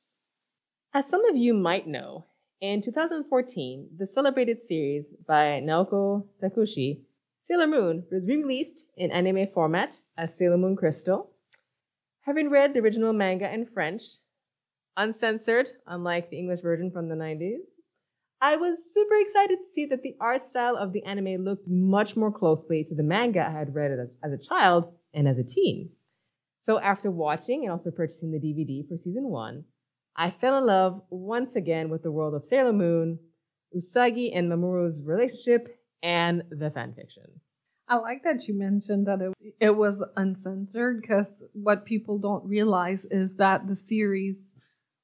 As 0.95 1.07
some 1.07 1.25
of 1.27 1.37
you 1.37 1.55
might 1.55 1.87
know, 1.87 2.27
in 2.61 2.81
2014, 2.81 3.91
the 3.99 4.07
celebrated 4.07 4.63
series 4.63 5.13
by 5.27 5.61
Naoko 5.63 6.27
Takeuchi 6.43 7.01
Sailor 7.43 7.67
Moon 7.67 8.05
was 8.11 8.25
re-released 8.27 8.87
in 8.97 9.11
anime 9.11 9.49
format 9.53 10.01
as 10.17 10.39
Sailor 10.39 10.57
Moon 10.57 10.77
Crystal. 10.77 11.31
Having 12.21 12.51
read 12.51 12.73
the 12.73 12.81
original 12.81 13.13
manga 13.13 13.53
in 13.53 13.67
French, 13.67 14.03
uncensored, 14.97 15.69
unlike 15.87 16.31
the 16.31 16.39
English 16.39 16.61
version 16.61 16.91
from 16.91 17.09
the 17.09 17.17
90s, 17.17 17.59
I 18.41 18.57
was 18.57 18.93
super 18.93 19.17
excited 19.17 19.59
to 19.59 19.65
see 19.65 19.87
that 19.87 20.03
the 20.03 20.17
art 20.21 20.45
style 20.45 20.77
of 20.77 20.93
the 20.93 21.05
anime 21.05 21.45
looked 21.45 21.69
much 21.69 22.17
more 22.17 22.33
closely 22.33 22.85
to 22.85 22.95
the 22.95 23.03
manga 23.03 23.47
I 23.47 23.51
had 23.51 23.75
read 23.75 23.91
as, 23.91 24.09
as 24.23 24.33
a 24.33 24.49
child 24.49 24.93
and 25.13 25.27
as 25.27 25.39
a 25.39 25.45
teen. 25.45 25.91
So 26.63 26.79
after 26.79 27.11
watching 27.11 27.65
and 27.65 27.73
also 27.73 27.91
purchasing 27.91 28.31
the 28.31 28.39
DVD 28.39 28.89
for 28.89 28.97
season 28.97 29.25
one, 29.25 29.65
I 30.15 30.31
fell 30.31 30.59
in 30.59 30.67
love 30.67 31.03
once 31.11 31.57
again 31.57 31.91
with 31.91 32.05
the 32.05 32.13
world 32.13 32.35
of 32.35 32.45
Sailor 32.45 32.73
Moon, 32.73 33.19
Usagi 33.77 34.31
and 34.33 34.49
Mamoru's 34.49 35.03
relationship, 35.05 35.77
and 36.05 36.45
the 36.51 36.71
fan 36.71 36.95
fiction. 36.95 37.41
I 37.89 37.97
like 37.97 38.23
that 38.23 38.47
you 38.47 38.55
mentioned 38.55 39.09
that 39.09 39.21
it, 39.21 39.55
it 39.59 39.77
was 39.77 40.05
uncensored 40.17 41.01
because 41.01 41.43
what 41.53 41.85
people 41.85 42.19
don't 42.19 42.45
realize 42.45 43.07
is 43.07 43.37
that 43.37 43.67
the 43.67 43.77
series 43.77 44.55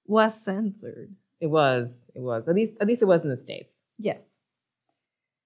was 0.06 0.40
censored. 0.40 1.16
It 1.40 1.48
was. 1.48 2.04
It 2.14 2.20
was. 2.20 2.46
At 2.46 2.54
least 2.54 2.74
at 2.80 2.86
least 2.86 3.02
it 3.02 3.06
was 3.06 3.24
in 3.24 3.30
the 3.30 3.36
States. 3.36 3.82
Yes. 3.98 4.38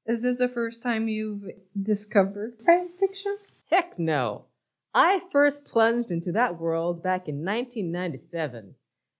Is 0.04 0.20
this 0.20 0.36
the 0.36 0.48
first 0.48 0.82
time 0.82 1.08
you've 1.08 1.44
discovered 1.80 2.58
fan 2.66 2.88
fiction? 3.00 3.38
Heck 3.70 3.98
no. 3.98 4.44
I 4.94 5.22
first 5.32 5.64
plunged 5.64 6.10
into 6.10 6.32
that 6.32 6.58
world 6.58 7.02
back 7.02 7.28
in 7.28 7.44
1997. 7.44 8.74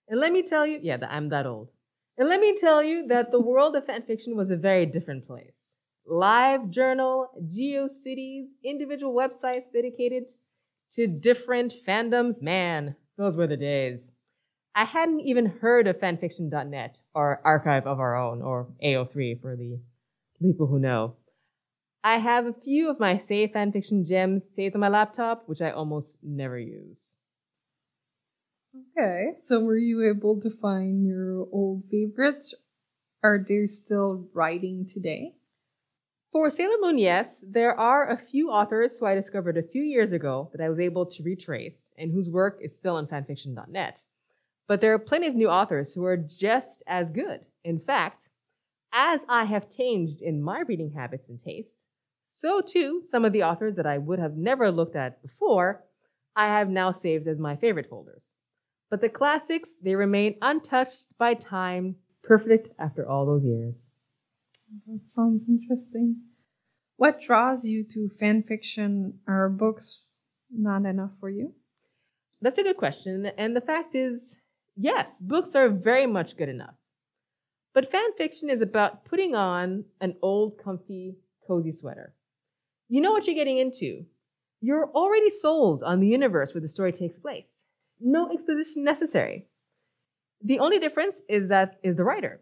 And 0.09 0.21
let 0.21 0.33
me 0.33 0.43
tell 0.43 0.67
you, 0.67 0.79
yeah, 0.83 0.99
I'm 1.09 1.31
that 1.31 1.47
old. 1.47 1.71
And 2.19 2.29
let 2.29 2.41
me 2.41 2.55
tell 2.55 2.83
you 2.83 3.07
that 3.07 3.31
the 3.31 3.41
world 3.41 3.75
of 3.75 3.87
fanfiction 3.87 4.35
was 4.35 4.51
a 4.51 4.57
very 4.57 4.85
different 4.85 5.27
place. 5.27 5.79
Live 6.07 6.69
Journal, 6.69 7.31
GeoCities, 7.41 8.49
individual 8.63 9.15
websites 9.15 9.73
dedicated 9.73 10.31
to 10.91 11.07
different 11.07 11.73
fandoms. 11.87 12.43
Man, 12.43 12.97
those 13.17 13.37
were 13.37 13.47
the 13.47 13.57
days. 13.57 14.13
I 14.75 14.85
hadn't 14.85 15.21
even 15.21 15.47
heard 15.47 15.87
of 15.87 15.99
fanfiction.net 15.99 17.01
or 17.15 17.41
Archive 17.45 17.87
of 17.87 17.99
Our 17.99 18.17
Own 18.17 18.43
or 18.43 18.69
AO3 18.85 19.41
for 19.41 19.57
the 19.57 19.79
people 20.41 20.67
who 20.67 20.79
know. 20.79 21.17
I 22.05 22.19
have 22.19 22.47
a 22.47 22.53
few 22.53 22.91
of 22.91 22.99
my 22.99 23.19
saved 23.19 23.55
fanfiction 23.55 24.07
gems 24.07 24.45
saved 24.49 24.75
on 24.75 24.81
my 24.81 24.89
laptop, 24.89 25.45
which 25.47 25.63
I 25.63 25.71
almost 25.71 26.19
never 26.23 26.59
use. 26.59 27.15
Okay, 28.97 29.35
so 29.39 29.61
were 29.61 29.77
you 29.77 30.03
able 30.09 30.41
to 30.41 30.51
find 30.51 31.07
your 31.07 31.47
old 31.53 31.85
favorites? 31.91 32.55
Are 33.23 33.45
they 33.47 33.67
still 33.67 34.29
writing 34.35 34.85
today? 34.87 35.35
For 36.33 36.49
Sailor 36.49 36.79
Moon, 36.81 36.99
yes, 36.99 37.45
there 37.47 37.79
are 37.79 38.09
a 38.09 38.17
few 38.17 38.51
authors 38.51 38.99
who 38.99 39.07
I 39.07 39.15
discovered 39.15 39.57
a 39.57 39.63
few 39.63 39.83
years 39.83 40.13
ago 40.13 40.51
that 40.53 40.65
I 40.65 40.71
was 40.71 40.81
able 40.81 41.07
to 41.07 41.23
retrace 41.23 41.93
and 41.97 42.11
whose 42.11 42.31
work 42.31 42.59
is 42.63 42.75
still 42.75 42.97
on 42.97 43.07
fanfiction.net. 43.07 44.03
But 44.67 44.81
there 44.81 44.95
are 44.95 44.99
plenty 44.99 45.27
of 45.27 45.35
new 45.35 45.49
authors 45.49 45.95
who 45.95 46.05
are 46.05 46.17
just 46.17 46.83
as 46.87 47.11
good. 47.11 47.47
In 47.63 47.79
fact, 47.79 48.29
as 48.93 49.27
I 49.29 49.45
have 49.45 49.71
changed 49.71 50.23
in 50.23 50.43
my 50.43 50.61
reading 50.61 50.93
habits 50.93 51.29
and 51.29 51.39
tastes, 51.39 51.83
so 52.25 52.61
too 52.61 53.03
some 53.05 53.25
of 53.25 53.33
the 53.33 53.43
authors 53.43 53.77
that 53.77 53.87
I 53.87 53.99
would 53.99 54.19
have 54.19 54.37
never 54.37 54.71
looked 54.71 54.97
at 54.97 55.23
before, 55.23 55.85
I 56.35 56.49
have 56.49 56.69
now 56.69 56.91
saved 56.91 57.27
as 57.27 57.39
my 57.39 57.57
favorite 57.57 57.89
folders. 57.89 58.35
But 58.91 59.01
the 59.01 59.09
classics, 59.09 59.75
they 59.83 59.95
remain 59.95 60.37
untouched 60.43 61.17
by 61.19 61.35
time, 61.35 61.97
perfect 62.23 62.71
after 62.79 63.09
all 63.09 63.27
those 63.27 63.45
years. 63.45 63.91
That 64.87 65.09
sounds 65.09 65.45
interesting. 65.49 66.17
What 66.97 67.21
draws 67.21 67.65
you 67.65 67.85
to 67.85 68.09
fan 68.09 68.43
fiction? 68.43 69.21
Are 69.27 69.49
books 69.49 70.05
not 70.51 70.85
enough 70.85 71.13
for 71.21 71.31
you? 71.31 71.55
That's 72.41 72.59
a 72.59 72.63
good 72.63 72.77
question. 72.77 73.27
And 73.39 73.55
the 73.57 73.61
fact 73.61 73.95
is, 73.95 74.39
yes, 74.77 75.21
books 75.21 75.55
are 75.55 75.69
very 75.69 76.07
much 76.07 76.37
good 76.37 76.49
enough. 76.49 76.75
But 77.75 77.91
fan 77.91 78.13
fiction 78.19 78.51
is 78.51 78.61
about 78.61 79.05
putting 79.05 79.35
on 79.35 79.85
an 80.01 80.17
old, 80.21 80.59
comfy, 80.63 81.17
cozy 81.47 81.71
sweater. 81.71 82.15
You 82.89 83.01
know 83.01 83.13
what 83.13 83.27
you're 83.27 83.35
getting 83.35 83.59
into. 83.59 84.05
You're 84.61 84.91
already 84.93 85.31
sold 85.31 85.83
on 85.83 86.01
the 86.01 86.07
universe 86.07 86.55
where 86.55 86.61
the 86.61 86.69
story 86.69 86.93
takes 86.93 87.19
place. 87.19 87.65
No 88.01 88.31
exposition 88.33 88.85
necessary. 88.85 89.47
The 90.45 90.59
only 90.59 90.79
difference 90.79 91.23
is 91.29 91.49
that 91.49 91.79
is 91.83 91.97
the 91.97 92.05
writer. 92.05 92.41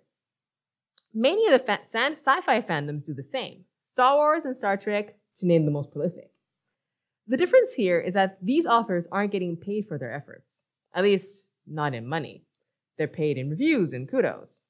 Many 1.14 1.46
of 1.46 1.52
the 1.52 1.58
fa- 1.58 1.80
sci-fi 1.84 2.62
fandoms 2.62 3.04
do 3.04 3.14
the 3.14 3.22
same. 3.22 3.64
Star 3.82 4.16
Wars 4.16 4.44
and 4.44 4.56
Star 4.56 4.76
Trek, 4.76 5.16
to 5.36 5.46
name 5.46 5.64
the 5.64 5.70
most 5.70 5.90
prolific. 5.90 6.30
The 7.26 7.36
difference 7.36 7.74
here 7.74 8.00
is 8.00 8.14
that 8.14 8.38
these 8.42 8.66
authors 8.66 9.06
aren't 9.12 9.32
getting 9.32 9.56
paid 9.56 9.86
for 9.86 9.98
their 9.98 10.12
efforts. 10.12 10.64
At 10.94 11.04
least, 11.04 11.44
not 11.66 11.94
in 11.94 12.06
money. 12.06 12.44
They're 12.98 13.08
paid 13.08 13.38
in 13.38 13.50
reviews 13.50 13.92
and 13.92 14.10
kudos. 14.10 14.62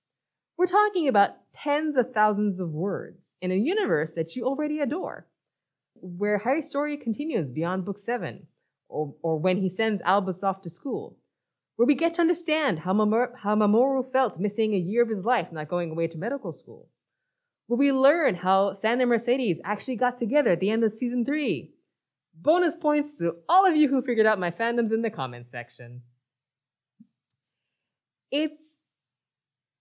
We're 0.60 0.66
talking 0.66 1.08
about 1.08 1.36
tens 1.54 1.96
of 1.96 2.12
thousands 2.12 2.60
of 2.60 2.74
words 2.74 3.34
in 3.40 3.50
a 3.50 3.54
universe 3.54 4.10
that 4.10 4.36
you 4.36 4.44
already 4.44 4.78
adore, 4.78 5.26
where 5.94 6.36
Harry's 6.36 6.66
story 6.66 6.98
continues 6.98 7.50
beyond 7.50 7.86
book 7.86 7.98
seven, 7.98 8.46
or, 8.86 9.14
or 9.22 9.38
when 9.38 9.56
he 9.56 9.70
sends 9.70 10.02
Albus 10.02 10.44
off 10.44 10.60
to 10.60 10.68
school, 10.68 11.16
where 11.76 11.86
we 11.86 11.94
get 11.94 12.12
to 12.12 12.20
understand 12.20 12.80
how, 12.80 12.92
Mamor- 12.92 13.38
how 13.38 13.56
Mamoru 13.56 14.12
felt 14.12 14.38
missing 14.38 14.74
a 14.74 14.76
year 14.76 15.02
of 15.02 15.08
his 15.08 15.24
life 15.24 15.50
not 15.50 15.70
going 15.70 15.92
away 15.92 16.08
to 16.08 16.18
medical 16.18 16.52
school, 16.52 16.90
where 17.66 17.78
we 17.78 17.90
learn 17.90 18.34
how 18.34 18.74
Sam 18.74 19.00
and 19.00 19.08
Mercedes 19.08 19.62
actually 19.64 19.96
got 19.96 20.18
together 20.18 20.50
at 20.50 20.60
the 20.60 20.68
end 20.68 20.84
of 20.84 20.92
season 20.92 21.24
three. 21.24 21.72
Bonus 22.34 22.76
points 22.76 23.16
to 23.16 23.36
all 23.48 23.64
of 23.64 23.76
you 23.76 23.88
who 23.88 24.02
figured 24.02 24.26
out 24.26 24.38
my 24.38 24.50
fandoms 24.50 24.92
in 24.92 25.00
the 25.00 25.08
comments 25.08 25.50
section. 25.50 26.02
It's 28.30 28.76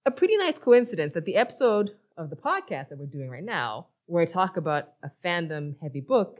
a 0.06 0.12
pretty 0.12 0.38
nice 0.38 0.58
coincidence 0.58 1.14
that 1.14 1.26
the 1.26 1.36
episode 1.36 1.92
of 2.18 2.30
the 2.30 2.36
podcast 2.36 2.90
that 2.90 2.98
we're 2.98 3.06
doing 3.06 3.30
right 3.30 3.44
now, 3.44 3.88
where 4.06 4.24
I 4.24 4.26
talk 4.26 4.58
about 4.58 4.94
a 5.04 5.12
fandom 5.24 5.76
heavy 5.82 6.02
book, 6.02 6.40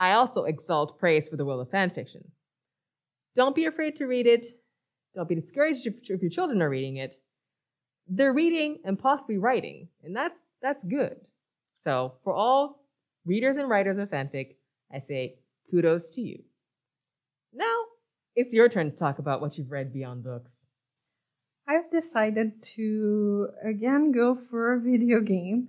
I 0.00 0.12
also 0.12 0.44
exalt 0.44 0.98
praise 0.98 1.28
for 1.28 1.36
the 1.36 1.44
world 1.44 1.60
of 1.60 1.70
fanfiction. 1.70 2.26
Don't 3.34 3.56
be 3.56 3.64
afraid 3.64 3.96
to 3.96 4.06
read 4.06 4.26
it. 4.26 4.46
Don't 5.14 5.28
be 5.28 5.34
discouraged 5.34 5.86
if, 5.86 6.08
your 6.08 6.30
children 6.30 6.62
are 6.62 6.70
reading 6.70 6.96
it. 6.96 7.16
They're 8.06 8.32
reading 8.32 8.78
and 8.84 8.98
possibly 8.98 9.36
writing, 9.36 9.88
and 10.02 10.14
that's 10.16 10.40
that's 10.62 10.82
good. 10.84 11.16
So 11.78 12.14
for 12.24 12.32
all 12.32 12.84
readers 13.24 13.56
and 13.56 13.68
writers 13.68 13.98
of 13.98 14.10
fanfic, 14.10 14.56
I 14.92 14.98
say 14.98 15.36
kudos 15.70 16.10
to 16.10 16.20
you. 16.20 16.42
Now 17.52 17.84
it's 18.34 18.54
your 18.54 18.68
turn 18.68 18.90
to 18.90 18.96
talk 18.96 19.18
about 19.18 19.40
what 19.40 19.58
you've 19.58 19.70
read 19.70 19.92
beyond 19.92 20.24
books. 20.24 20.66
I've 21.68 21.90
decided 21.90 22.62
to 22.76 23.48
again 23.62 24.10
go 24.10 24.34
for 24.34 24.72
a 24.72 24.80
video 24.80 25.20
game, 25.20 25.68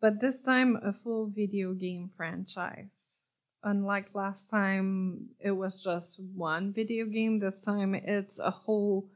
but 0.00 0.20
this 0.20 0.40
time 0.40 0.76
a 0.82 0.92
full 0.92 1.28
video 1.28 1.72
game 1.72 2.10
franchise. 2.16 3.22
Unlike 3.62 4.08
last 4.12 4.50
time, 4.50 5.28
it 5.38 5.52
was 5.52 5.80
just 5.80 6.20
one 6.34 6.72
video 6.72 7.06
game, 7.06 7.38
this 7.38 7.60
time 7.60 7.94
it's 7.94 8.40
a 8.40 8.50
whole 8.50 9.08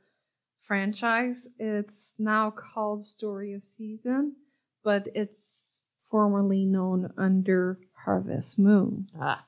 franchise. 0.61 1.49
It's 1.59 2.15
now 2.17 2.53
called 2.53 3.05
Story 3.05 3.53
of 3.53 3.65
Season, 3.65 4.37
but 4.85 5.09
it's 5.17 5.79
formerly 6.13 6.65
known 6.65 7.13
under 7.19 7.81
Harvest 8.05 8.57
Moon. 8.57 9.09
Ah. 9.21 9.47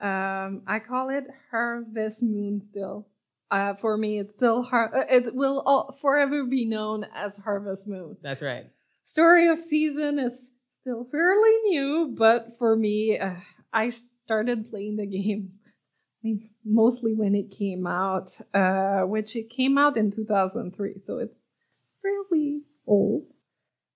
Um, 0.00 0.62
I 0.68 0.78
call 0.78 1.10
it 1.10 1.24
Harvest 1.50 2.22
Moon 2.22 2.62
still 2.62 3.09
uh, 3.50 3.74
for 3.74 3.96
me, 3.96 4.18
it's 4.18 4.32
still 4.32 4.62
har- 4.62 4.96
uh, 4.96 5.04
it 5.08 5.34
will 5.34 5.60
all, 5.60 5.96
forever 6.00 6.44
be 6.44 6.64
known 6.64 7.04
as 7.14 7.36
Harvest 7.38 7.86
Moon. 7.86 8.16
That's 8.22 8.42
right. 8.42 8.66
Story 9.02 9.48
of 9.48 9.58
Season 9.58 10.18
is 10.18 10.52
still 10.82 11.06
fairly 11.10 11.56
new, 11.64 12.14
but 12.16 12.56
for 12.58 12.76
me, 12.76 13.18
uh, 13.18 13.34
I 13.72 13.88
started 13.88 14.70
playing 14.70 14.96
the 14.96 15.06
game 15.06 15.52
mostly 16.64 17.14
when 17.14 17.34
it 17.34 17.50
came 17.50 17.86
out, 17.86 18.38
uh, 18.54 19.02
which 19.02 19.36
it 19.36 19.50
came 19.50 19.78
out 19.78 19.96
in 19.96 20.10
2003, 20.10 20.98
so 20.98 21.18
it's 21.18 21.38
fairly 22.02 22.62
old 22.86 23.24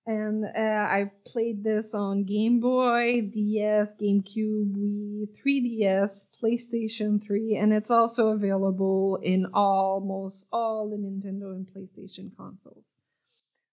and 0.05 0.45
uh, 0.45 0.49
I 0.59 1.11
played 1.25 1.63
this 1.63 1.95
on 1.95 2.25
Game 2.25 2.59
Boy, 2.59 3.21
DS, 3.21 3.89
GameCube, 3.99 4.75
Wii, 4.75 5.27
3DS, 5.43 6.27
PlayStation 6.41 7.25
3, 7.25 7.55
and 7.55 7.73
it's 7.73 7.89
also 7.89 8.29
available 8.29 9.19
in 9.23 9.47
almost 9.53 10.45
all 10.51 10.89
the 10.89 10.97
Nintendo 10.97 11.55
and 11.55 11.67
PlayStation 11.67 12.35
consoles. 12.37 12.83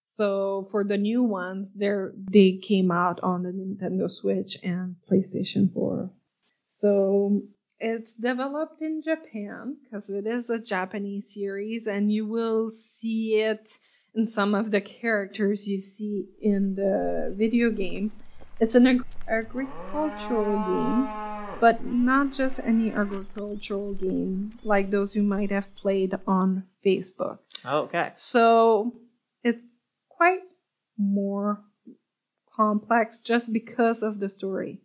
So 0.05 0.67
for 0.71 0.83
the 0.83 0.97
new 0.97 1.23
ones, 1.23 1.71
they 1.75 1.91
they 2.15 2.59
came 2.61 2.91
out 2.91 3.19
on 3.21 3.43
the 3.43 3.49
Nintendo 3.49 4.09
Switch 4.09 4.57
and 4.63 4.95
PlayStation 5.09 5.73
4. 5.73 6.11
So 6.69 7.43
it's 7.79 8.13
developed 8.13 8.81
in 8.81 9.01
Japan 9.01 9.77
because 9.83 10.09
it 10.09 10.27
is 10.27 10.49
a 10.49 10.59
Japanese 10.59 11.33
series, 11.33 11.87
and 11.87 12.11
you 12.11 12.27
will 12.27 12.71
see 12.71 13.41
it 13.41 13.79
and 14.15 14.27
some 14.27 14.53
of 14.53 14.71
the 14.71 14.81
characters 14.81 15.67
you 15.67 15.81
see 15.81 16.27
in 16.41 16.75
the 16.75 17.33
video 17.37 17.69
game. 17.69 18.11
It's 18.59 18.75
an 18.75 18.87
ag- 18.87 19.05
agricultural 19.27 20.57
game, 20.59 21.09
but 21.59 21.85
not 21.85 22.31
just 22.31 22.59
any 22.59 22.91
agricultural 22.91 23.93
game 23.95 24.59
like 24.63 24.91
those 24.91 25.15
you 25.15 25.23
might 25.23 25.51
have 25.51 25.75
played 25.75 26.13
on 26.27 26.65
Facebook. 26.85 27.39
Okay. 27.65 28.11
So 28.15 28.93
it's 29.43 29.79
quite 30.09 30.41
more 30.97 31.63
complex 32.55 33.17
just 33.17 33.51
because 33.51 34.03
of 34.03 34.19
the 34.19 34.29
story. 34.29 34.81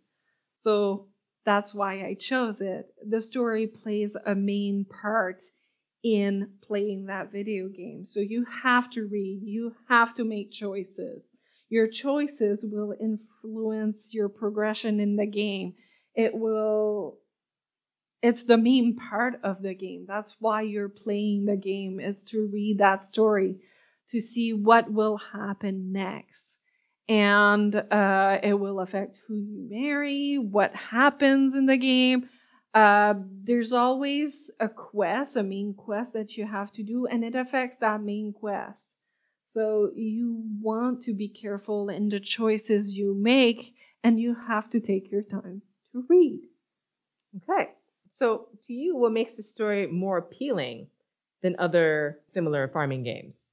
So 0.57 1.07
that's 1.45 1.73
why 1.73 2.05
I 2.05 2.15
chose 2.19 2.61
it. 2.61 2.87
The 3.07 3.21
story 3.21 3.67
plays 3.67 4.17
a 4.25 4.35
main 4.35 4.85
part 4.85 5.43
in 6.03 6.49
playing 6.61 7.05
that 7.05 7.31
video 7.31 7.67
game. 7.67 8.05
So 8.05 8.19
you 8.19 8.45
have 8.63 8.89
to 8.91 9.05
read, 9.05 9.41
you 9.43 9.75
have 9.87 10.13
to 10.15 10.23
make 10.23 10.51
choices. 10.51 11.23
Your 11.69 11.87
choices 11.87 12.65
will 12.67 12.95
influence 12.99 14.13
your 14.13 14.29
progression 14.29 14.99
in 14.99 15.17
the 15.17 15.27
game. 15.27 15.73
It 16.15 16.33
will 16.33 17.19
it's 18.21 18.43
the 18.43 18.57
main 18.57 18.97
part 18.97 19.39
of 19.43 19.61
the 19.61 19.73
game. 19.73 20.05
That's 20.07 20.35
why 20.39 20.63
you're 20.63 20.89
playing 20.89 21.45
the 21.45 21.55
game 21.55 21.99
is 21.99 22.21
to 22.23 22.49
read 22.51 22.79
that 22.79 23.03
story 23.03 23.55
to 24.09 24.19
see 24.19 24.51
what 24.53 24.91
will 24.91 25.17
happen 25.17 25.91
next. 25.91 26.57
And 27.07 27.73
uh, 27.75 28.39
it 28.43 28.53
will 28.53 28.81
affect 28.81 29.19
who 29.27 29.35
you 29.35 29.67
marry, 29.69 30.37
what 30.37 30.75
happens 30.75 31.55
in 31.55 31.65
the 31.65 31.77
game, 31.77 32.29
uh, 32.73 33.15
there's 33.43 33.73
always 33.73 34.51
a 34.59 34.69
quest, 34.69 35.35
a 35.35 35.43
main 35.43 35.73
quest 35.73 36.13
that 36.13 36.37
you 36.37 36.45
have 36.45 36.71
to 36.73 36.83
do, 36.83 37.07
and 37.07 37.23
it 37.23 37.35
affects 37.35 37.77
that 37.77 38.01
main 38.01 38.33
quest. 38.33 38.95
So 39.43 39.91
you 39.95 40.43
want 40.61 41.01
to 41.03 41.13
be 41.13 41.27
careful 41.27 41.89
in 41.89 42.09
the 42.09 42.19
choices 42.19 42.97
you 42.97 43.15
make, 43.15 43.73
and 44.03 44.19
you 44.19 44.35
have 44.47 44.69
to 44.69 44.79
take 44.79 45.11
your 45.11 45.23
time 45.23 45.63
to 45.91 46.05
read. 46.07 46.41
Okay. 47.37 47.71
So, 48.09 48.47
to 48.63 48.73
you, 48.73 48.95
what 48.95 49.11
makes 49.11 49.33
the 49.33 49.43
story 49.43 49.87
more 49.87 50.17
appealing 50.17 50.87
than 51.41 51.55
other 51.59 52.19
similar 52.27 52.67
farming 52.67 53.03
games? 53.03 53.45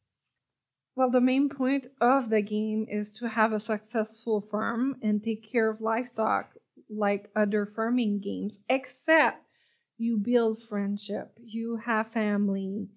Well, 0.95 1.11
the 1.11 1.21
main 1.21 1.51
point 1.51 1.89
of 2.01 2.31
the 2.31 2.41
game 2.41 2.87
is 2.89 3.13
to 3.13 3.29
have 3.29 3.53
a 3.53 3.61
successful 3.61 4.41
farm 4.41 4.97
and 5.03 5.23
take 5.23 5.51
care 5.51 5.69
of 5.69 5.83
livestock 5.83 6.55
like 6.89 7.31
other 7.35 7.67
farming 7.67 8.21
games, 8.21 8.61
except 8.69 9.45
you 9.99 10.19
build 10.19 10.63
friendship, 10.63 11.39
you 11.43 11.77
have 11.85 12.13
family, 12.13 12.89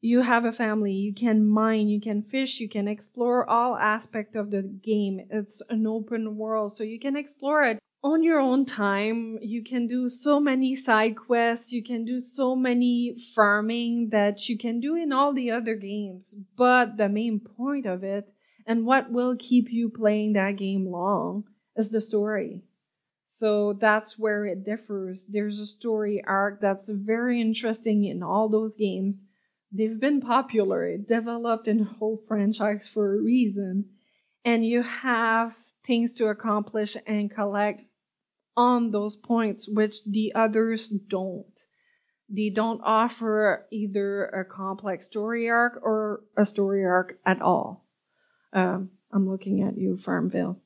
you 0.00 0.20
have 0.22 0.44
a 0.44 0.52
family, 0.52 0.92
you 0.92 1.12
can 1.12 1.48
mine, 1.48 1.88
you 1.88 2.00
can 2.00 2.22
fish, 2.22 2.60
you 2.60 2.68
can 2.68 2.86
explore 2.86 3.48
all 3.48 3.76
aspect 3.76 4.36
of 4.36 4.50
the 4.50 4.62
game. 4.62 5.20
It's 5.30 5.60
an 5.68 5.86
open 5.86 6.36
world, 6.36 6.76
so 6.76 6.84
you 6.84 7.00
can 7.00 7.16
explore 7.16 7.64
it 7.64 7.78
on 8.04 8.22
your 8.22 8.38
own 8.38 8.64
time. 8.64 9.38
You 9.42 9.64
can 9.64 9.88
do 9.88 10.08
so 10.08 10.38
many 10.38 10.76
side 10.76 11.16
quests, 11.16 11.72
you 11.72 11.82
can 11.82 12.04
do 12.04 12.20
so 12.20 12.54
many 12.54 13.16
farming 13.34 14.10
that 14.10 14.48
you 14.48 14.56
can 14.56 14.78
do 14.80 14.94
in 14.94 15.12
all 15.12 15.34
the 15.34 15.50
other 15.50 15.74
games. 15.74 16.36
But 16.56 16.96
the 16.96 17.08
main 17.08 17.40
point 17.40 17.86
of 17.86 18.04
it 18.04 18.32
and 18.66 18.84
what 18.84 19.10
will 19.10 19.34
keep 19.36 19.72
you 19.72 19.88
playing 19.88 20.34
that 20.34 20.56
game 20.56 20.86
long 20.86 21.44
is 21.74 21.90
the 21.90 22.00
story. 22.00 22.62
So 23.30 23.74
that's 23.74 24.18
where 24.18 24.46
it 24.46 24.64
differs. 24.64 25.26
There's 25.26 25.60
a 25.60 25.66
story 25.66 26.24
arc 26.26 26.62
that's 26.62 26.88
very 26.88 27.42
interesting 27.42 28.06
in 28.06 28.22
all 28.22 28.48
those 28.48 28.74
games. 28.74 29.22
They've 29.70 30.00
been 30.00 30.22
popular. 30.22 30.86
It 30.86 31.06
developed 31.06 31.68
in 31.68 31.80
a 31.80 31.84
whole 31.84 32.16
franchise 32.26 32.88
for 32.88 33.14
a 33.14 33.20
reason. 33.20 33.90
And 34.46 34.64
you 34.64 34.80
have 34.80 35.54
things 35.84 36.14
to 36.14 36.28
accomplish 36.28 36.96
and 37.06 37.30
collect 37.30 37.82
on 38.56 38.92
those 38.92 39.14
points, 39.14 39.68
which 39.68 40.06
the 40.06 40.32
others 40.34 40.88
don't. 40.88 41.44
They 42.30 42.48
don't 42.48 42.80
offer 42.82 43.66
either 43.70 44.24
a 44.24 44.46
complex 44.46 45.04
story 45.04 45.50
arc 45.50 45.78
or 45.82 46.22
a 46.34 46.46
story 46.46 46.82
arc 46.82 47.18
at 47.26 47.42
all. 47.42 47.84
Um, 48.54 48.92
I'm 49.12 49.28
looking 49.28 49.60
at 49.60 49.76
you, 49.76 49.98
Farmville. 49.98 50.62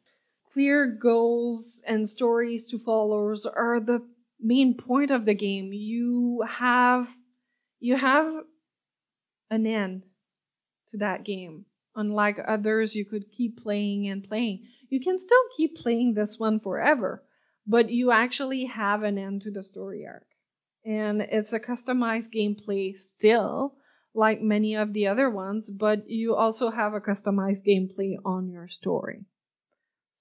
Clear 0.53 0.87
goals 0.87 1.83
and 1.87 2.09
stories 2.09 2.67
to 2.67 2.79
followers 2.79 3.47
are 3.47 3.81
the 3.81 4.07
main 4.39 4.75
point 4.75 5.11
of 5.11 5.25
the 5.25 5.35
game. 5.35 5.73
You 5.73 6.45
have 6.47 7.09
you 7.81 7.97
have 7.97 8.33
an 9.51 9.67
end 9.67 10.05
to 10.91 10.99
that 10.99 11.25
game. 11.25 11.67
Unlike 11.95 12.41
others, 12.47 12.95
you 12.95 13.05
could 13.05 13.31
keep 13.31 13.63
playing 13.63 14.09
and 14.09 14.25
playing. 14.25 14.67
You 14.89 15.01
can 15.01 15.19
still 15.19 15.43
keep 15.57 15.77
playing 15.77 16.15
this 16.15 16.39
one 16.39 16.61
forever, 16.61 17.23
but 17.67 17.91
you 17.91 18.11
actually 18.11 18.67
have 18.67 19.03
an 19.03 19.19
end 19.19 19.43
to 19.43 19.51
the 19.51 19.63
story 19.63 20.07
arc. 20.07 20.27
And 20.85 21.23
it's 21.23 21.53
a 21.53 21.61
customized 21.61 22.33
gameplay 22.35 22.97
still, 22.97 23.75
like 24.15 24.41
many 24.41 24.75
of 24.75 24.93
the 24.93 25.07
other 25.07 25.31
ones, 25.31 25.71
but 25.71 26.09
you 26.09 26.35
also 26.35 26.71
have 26.71 26.95
a 26.95 27.01
customized 27.01 27.67
gameplay 27.67 28.17
on 28.25 28.51
your 28.51 28.69
story. 28.69 29.27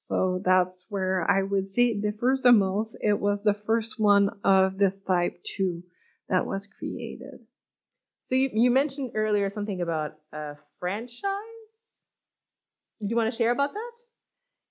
So 0.07 0.41
that's 0.43 0.87
where 0.89 1.29
I 1.29 1.43
would 1.43 1.67
say 1.67 1.87
it 1.87 2.01
differs 2.01 2.41
the 2.41 2.51
most. 2.51 2.97
It 3.01 3.19
was 3.19 3.43
the 3.43 3.53
first 3.53 3.99
one 3.99 4.29
of 4.43 4.77
this 4.77 5.01
type 5.03 5.43
2 5.43 5.83
that 6.29 6.45
was 6.45 6.65
created. 6.67 7.39
So 8.27 8.35
you, 8.35 8.49
you 8.53 8.71
mentioned 8.71 9.11
earlier 9.15 9.49
something 9.49 9.81
about 9.81 10.13
a 10.33 10.55
franchise. 10.79 11.27
Do 13.01 13.07
you 13.09 13.15
want 13.15 13.31
to 13.31 13.37
share 13.37 13.51
about 13.51 13.73
that? 13.73 13.91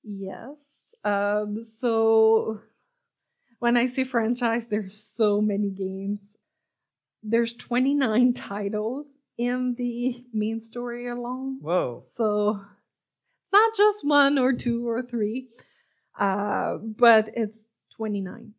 Yes. 0.02 0.94
Um, 1.04 1.62
so 1.62 2.60
when 3.58 3.76
I 3.76 3.86
say 3.86 4.04
franchise, 4.04 4.66
there's 4.66 5.02
so 5.02 5.40
many 5.40 5.70
games. 5.70 6.36
There's 7.22 7.52
29 7.54 8.32
titles 8.32 9.18
in 9.36 9.74
the 9.76 10.24
main 10.32 10.60
story 10.60 11.08
alone. 11.08 11.58
Whoa. 11.60 12.02
So 12.06 12.60
it's 13.50 13.52
not 13.52 13.76
just 13.76 14.06
one 14.06 14.38
or 14.38 14.52
two 14.52 14.88
or 14.88 15.02
three, 15.02 15.48
uh, 16.18 16.76
but 16.76 17.30
it's 17.34 17.66
29. 17.96 18.54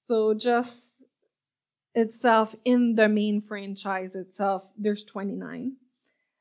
So 0.00 0.34
just 0.34 1.04
itself 1.94 2.54
in 2.64 2.94
the 2.94 3.08
main 3.08 3.40
franchise 3.40 4.14
itself, 4.14 4.70
there's 4.76 5.04
29. 5.04 5.76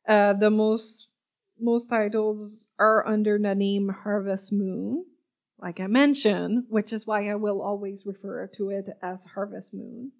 Uh, 0.07 0.33
the 0.33 0.49
most 0.49 1.09
most 1.59 1.89
titles 1.89 2.65
are 2.77 3.07
under 3.07 3.39
the 3.39 3.55
name 3.55 3.87
Harvest 4.03 4.51
Moon, 4.51 5.05
like 5.61 5.79
I 5.79 5.87
mentioned, 5.87 6.65
which 6.67 6.91
is 6.91 7.07
why 7.07 7.29
I 7.29 7.35
will 7.35 7.61
always 7.61 8.05
refer 8.05 8.47
to 8.55 8.69
it 8.69 8.89
as 9.01 9.23
Harvest 9.23 9.73
Moon. 9.73 10.11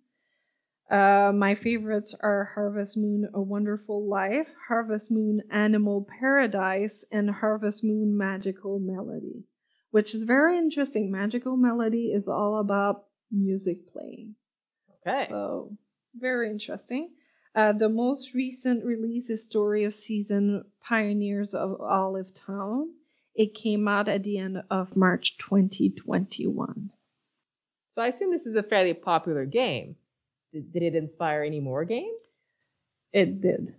Uh, 0.90 1.32
my 1.34 1.56
favorites 1.56 2.14
are 2.22 2.52
Harvest 2.56 2.98
Moon 2.98 3.30
A 3.34 3.42
Wonderful 3.42 4.08
Life, 4.08 4.54
Harvest 4.68 5.10
Moon 5.12 5.42
Animal 5.52 6.08
Paradise, 6.20 7.06
and 7.12 7.30
Harvest 7.30 7.84
Moon 7.84 8.18
Magical 8.18 8.80
Melody, 8.80 9.46
which 9.92 10.14
is 10.14 10.24
very 10.24 10.58
interesting. 10.58 11.12
Magical 11.12 11.58
Melody 11.58 12.12
is 12.12 12.28
all 12.28 12.60
about 12.60 13.06
music 13.32 13.92
playing. 13.92 14.36
Okay. 15.08 15.28
So, 15.30 15.78
very 16.16 16.50
interesting. 16.50 17.12
Uh, 17.56 17.72
the 17.72 17.90
most 17.90 18.34
recent 18.34 18.84
release 18.84 19.30
is 19.30 19.44
Story 19.44 19.84
of 19.84 19.94
Season 19.94 20.64
Pioneers 20.82 21.54
of 21.54 21.80
Olive 21.82 22.34
Town. 22.34 22.90
It 23.36 23.54
came 23.54 23.88
out 23.88 24.08
at 24.08 24.24
the 24.24 24.38
end 24.38 24.64
of 24.70 24.96
March 24.96 25.38
2021. 25.38 26.92
So 27.94 28.02
I 28.02 28.08
assume 28.08 28.32
this 28.32 28.46
is 28.46 28.56
a 28.56 28.64
fairly 28.64 28.94
popular 28.94 29.46
game. 29.46 29.96
Did, 30.54 30.84
it 30.84 30.96
inspire 30.96 31.42
any 31.42 31.60
more 31.60 31.84
games? 31.84 32.22
It 33.12 33.42
did. 33.42 33.76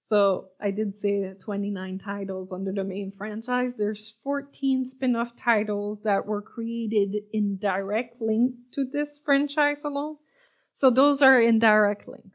So 0.00 0.50
I 0.60 0.70
did 0.70 0.94
say 0.94 1.32
29 1.34 1.98
titles 1.98 2.52
under 2.52 2.72
the 2.72 2.84
main 2.84 3.12
franchise. 3.16 3.74
There's 3.76 4.10
14 4.10 4.86
spin-off 4.86 5.34
titles 5.34 6.02
that 6.02 6.26
were 6.26 6.42
created 6.42 7.16
in 7.32 7.56
direct 7.56 8.20
link 8.20 8.54
to 8.72 8.84
this 8.84 9.18
franchise 9.18 9.84
alone. 9.84 10.16
So 10.72 10.90
those 10.90 11.22
are 11.22 11.40
in 11.40 11.58
direct 11.58 12.06
link. 12.06 12.32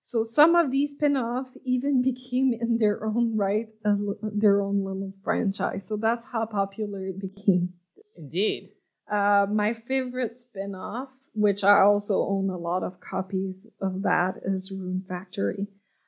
So 0.00 0.22
some 0.22 0.54
of 0.54 0.70
these 0.70 0.90
spin-off 0.90 1.48
even 1.64 2.02
became 2.10 2.52
in 2.58 2.78
their 2.78 3.04
own 3.04 3.36
right 3.36 3.68
a, 3.84 3.96
their 4.22 4.60
own 4.60 4.84
little 4.84 5.12
franchise. 5.24 5.86
So 5.86 5.96
that's 5.96 6.26
how 6.26 6.46
popular 6.46 7.06
it 7.06 7.20
became. 7.20 7.74
Indeed. 8.16 8.70
Uh, 9.10 9.46
my 9.50 9.74
favorite 9.74 10.38
spin-off, 10.38 11.08
which 11.34 11.64
I 11.64 11.80
also 11.80 12.20
own 12.20 12.48
a 12.50 12.56
lot 12.56 12.82
of 12.82 13.00
copies 13.00 13.66
of 13.80 14.02
that, 14.02 14.34
is 14.44 14.72
Rune 14.72 15.04
Factory. 15.08 15.66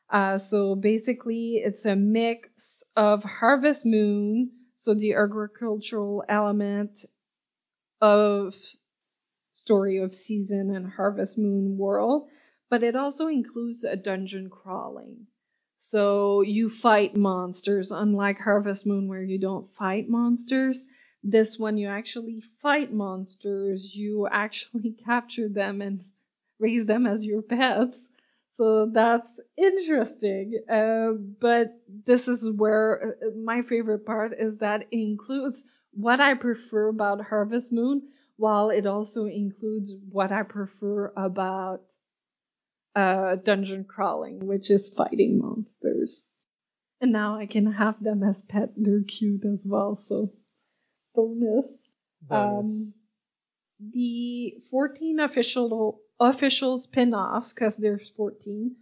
Uh, 0.08 0.38
so 0.38 0.74
basically, 0.74 1.56
it's 1.56 1.84
a 1.84 1.96
mix 1.96 2.84
of 2.96 3.24
Harvest 3.24 3.84
Moon, 3.84 4.52
so 4.76 4.94
the 4.94 5.14
agricultural 5.14 6.24
element 6.28 7.04
of 8.00 8.54
Story 9.52 9.98
of 9.98 10.14
Season 10.14 10.74
and 10.74 10.92
Harvest 10.92 11.38
Moon 11.38 11.76
world, 11.76 12.28
but 12.70 12.82
it 12.82 12.94
also 12.94 13.26
includes 13.26 13.84
a 13.84 13.96
dungeon 13.96 14.48
crawling. 14.50 15.26
So 15.78 16.42
you 16.42 16.68
fight 16.68 17.16
monsters, 17.16 17.90
unlike 17.90 18.40
Harvest 18.40 18.86
Moon, 18.86 19.08
where 19.08 19.22
you 19.22 19.38
don't 19.38 19.72
fight 19.74 20.08
monsters. 20.08 20.84
This 21.28 21.58
one, 21.58 21.76
you 21.76 21.88
actually 21.88 22.40
fight 22.62 22.92
monsters, 22.92 23.96
you 23.96 24.28
actually 24.30 24.90
capture 25.04 25.48
them 25.48 25.82
and 25.82 26.04
raise 26.60 26.86
them 26.86 27.04
as 27.04 27.24
your 27.24 27.42
pets. 27.42 28.08
So 28.48 28.86
that's 28.86 29.40
interesting. 29.58 30.60
Uh, 30.70 31.18
but 31.40 31.80
this 32.06 32.28
is 32.28 32.48
where 32.48 33.16
uh, 33.20 33.30
my 33.36 33.62
favorite 33.62 34.06
part 34.06 34.34
is 34.38 34.58
that 34.58 34.82
it 34.92 34.96
includes 34.96 35.64
what 35.90 36.20
I 36.20 36.34
prefer 36.34 36.88
about 36.88 37.26
Harvest 37.26 37.72
Moon, 37.72 38.02
while 38.36 38.70
it 38.70 38.86
also 38.86 39.24
includes 39.24 39.94
what 40.08 40.30
I 40.30 40.44
prefer 40.44 41.12
about 41.16 41.80
uh, 42.94 43.34
dungeon 43.34 43.84
crawling, 43.84 44.46
which 44.46 44.70
is 44.70 44.94
fighting 44.94 45.40
monsters. 45.40 46.30
And 47.00 47.10
now 47.12 47.36
I 47.36 47.46
can 47.46 47.72
have 47.72 48.00
them 48.00 48.22
as 48.22 48.42
pet. 48.42 48.70
They're 48.76 49.02
cute 49.02 49.44
as 49.44 49.64
well, 49.66 49.96
so 49.96 50.32
bonus. 51.16 51.78
Bonus. 52.22 52.66
Um, 52.66 52.94
the 53.92 54.54
14 54.70 55.20
official 55.20 56.00
official 56.20 56.78
spin-offs, 56.78 57.52
because 57.52 57.76
there's 57.76 58.10
14, 58.10 58.74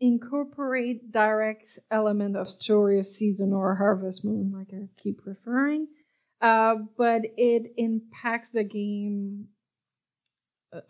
incorporate 0.00 1.10
direct 1.10 1.78
element 1.90 2.36
of 2.36 2.48
story 2.48 2.98
of 2.98 3.06
season 3.06 3.52
or 3.52 3.76
harvest 3.76 4.24
moon, 4.24 4.52
like 4.52 4.68
I 4.74 4.88
keep 5.02 5.20
referring. 5.24 5.88
Uh, 6.40 6.74
but 6.98 7.22
it 7.36 7.72
impacts 7.76 8.50
the 8.50 8.64
game 8.64 9.48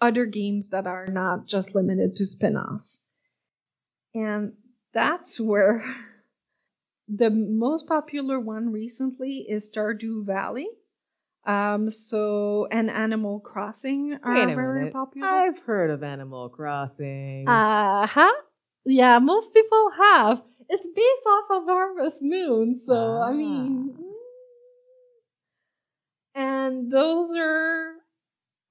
other 0.00 0.24
games 0.26 0.68
that 0.70 0.86
are 0.86 1.06
not 1.06 1.46
just 1.46 1.74
limited 1.74 2.16
to 2.16 2.26
spin-offs. 2.26 3.02
And 4.14 4.52
that's 4.94 5.40
where 5.40 5.84
the 7.08 7.30
most 7.30 7.86
popular 7.86 8.38
one 8.38 8.72
recently 8.72 9.46
is 9.48 9.70
Stardew 9.70 10.24
Valley. 10.24 10.68
Um, 11.44 11.90
so 11.90 12.68
and 12.70 12.88
Animal 12.90 13.40
Crossing 13.40 14.16
are 14.22 14.32
Wait 14.34 14.52
a 14.52 14.54
very 14.54 14.78
minute. 14.80 14.92
popular. 14.92 15.26
I've 15.26 15.58
heard 15.60 15.90
of 15.90 16.02
Animal 16.04 16.48
Crossing. 16.48 17.48
Uh 17.48 18.06
huh. 18.06 18.32
Yeah, 18.84 19.18
most 19.18 19.52
people 19.52 19.90
have. 20.00 20.42
It's 20.68 20.86
based 20.86 21.26
off 21.26 21.62
of 21.62 21.64
Harvest 21.64 22.22
Moon, 22.22 22.74
so 22.74 23.20
I 23.20 23.32
mean, 23.32 23.94
Ah. 23.94 23.98
mm. 23.98 24.04
and 26.34 26.90
those 26.90 27.34
are 27.36 27.94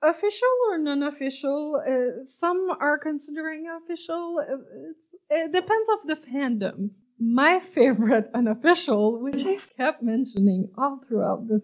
official 0.02 0.48
or 0.70 0.78
non-official. 0.78 1.82
Uh, 1.88 2.26
some 2.26 2.70
are 2.80 2.98
considering 2.98 3.66
official. 3.84 4.40
Uh, 4.40 4.56
It's, 4.90 5.06
it 5.30 5.52
depends 5.52 5.90
of 5.96 6.08
the 6.08 6.16
fandom. 6.16 6.92
My 7.20 7.60
favorite 7.60 8.32
unofficial, 8.34 9.22
which 9.22 9.46
I've 9.46 9.70
kept 9.78 10.02
mentioning 10.02 10.70
all 10.78 11.02
throughout 11.08 11.48
this 11.48 11.64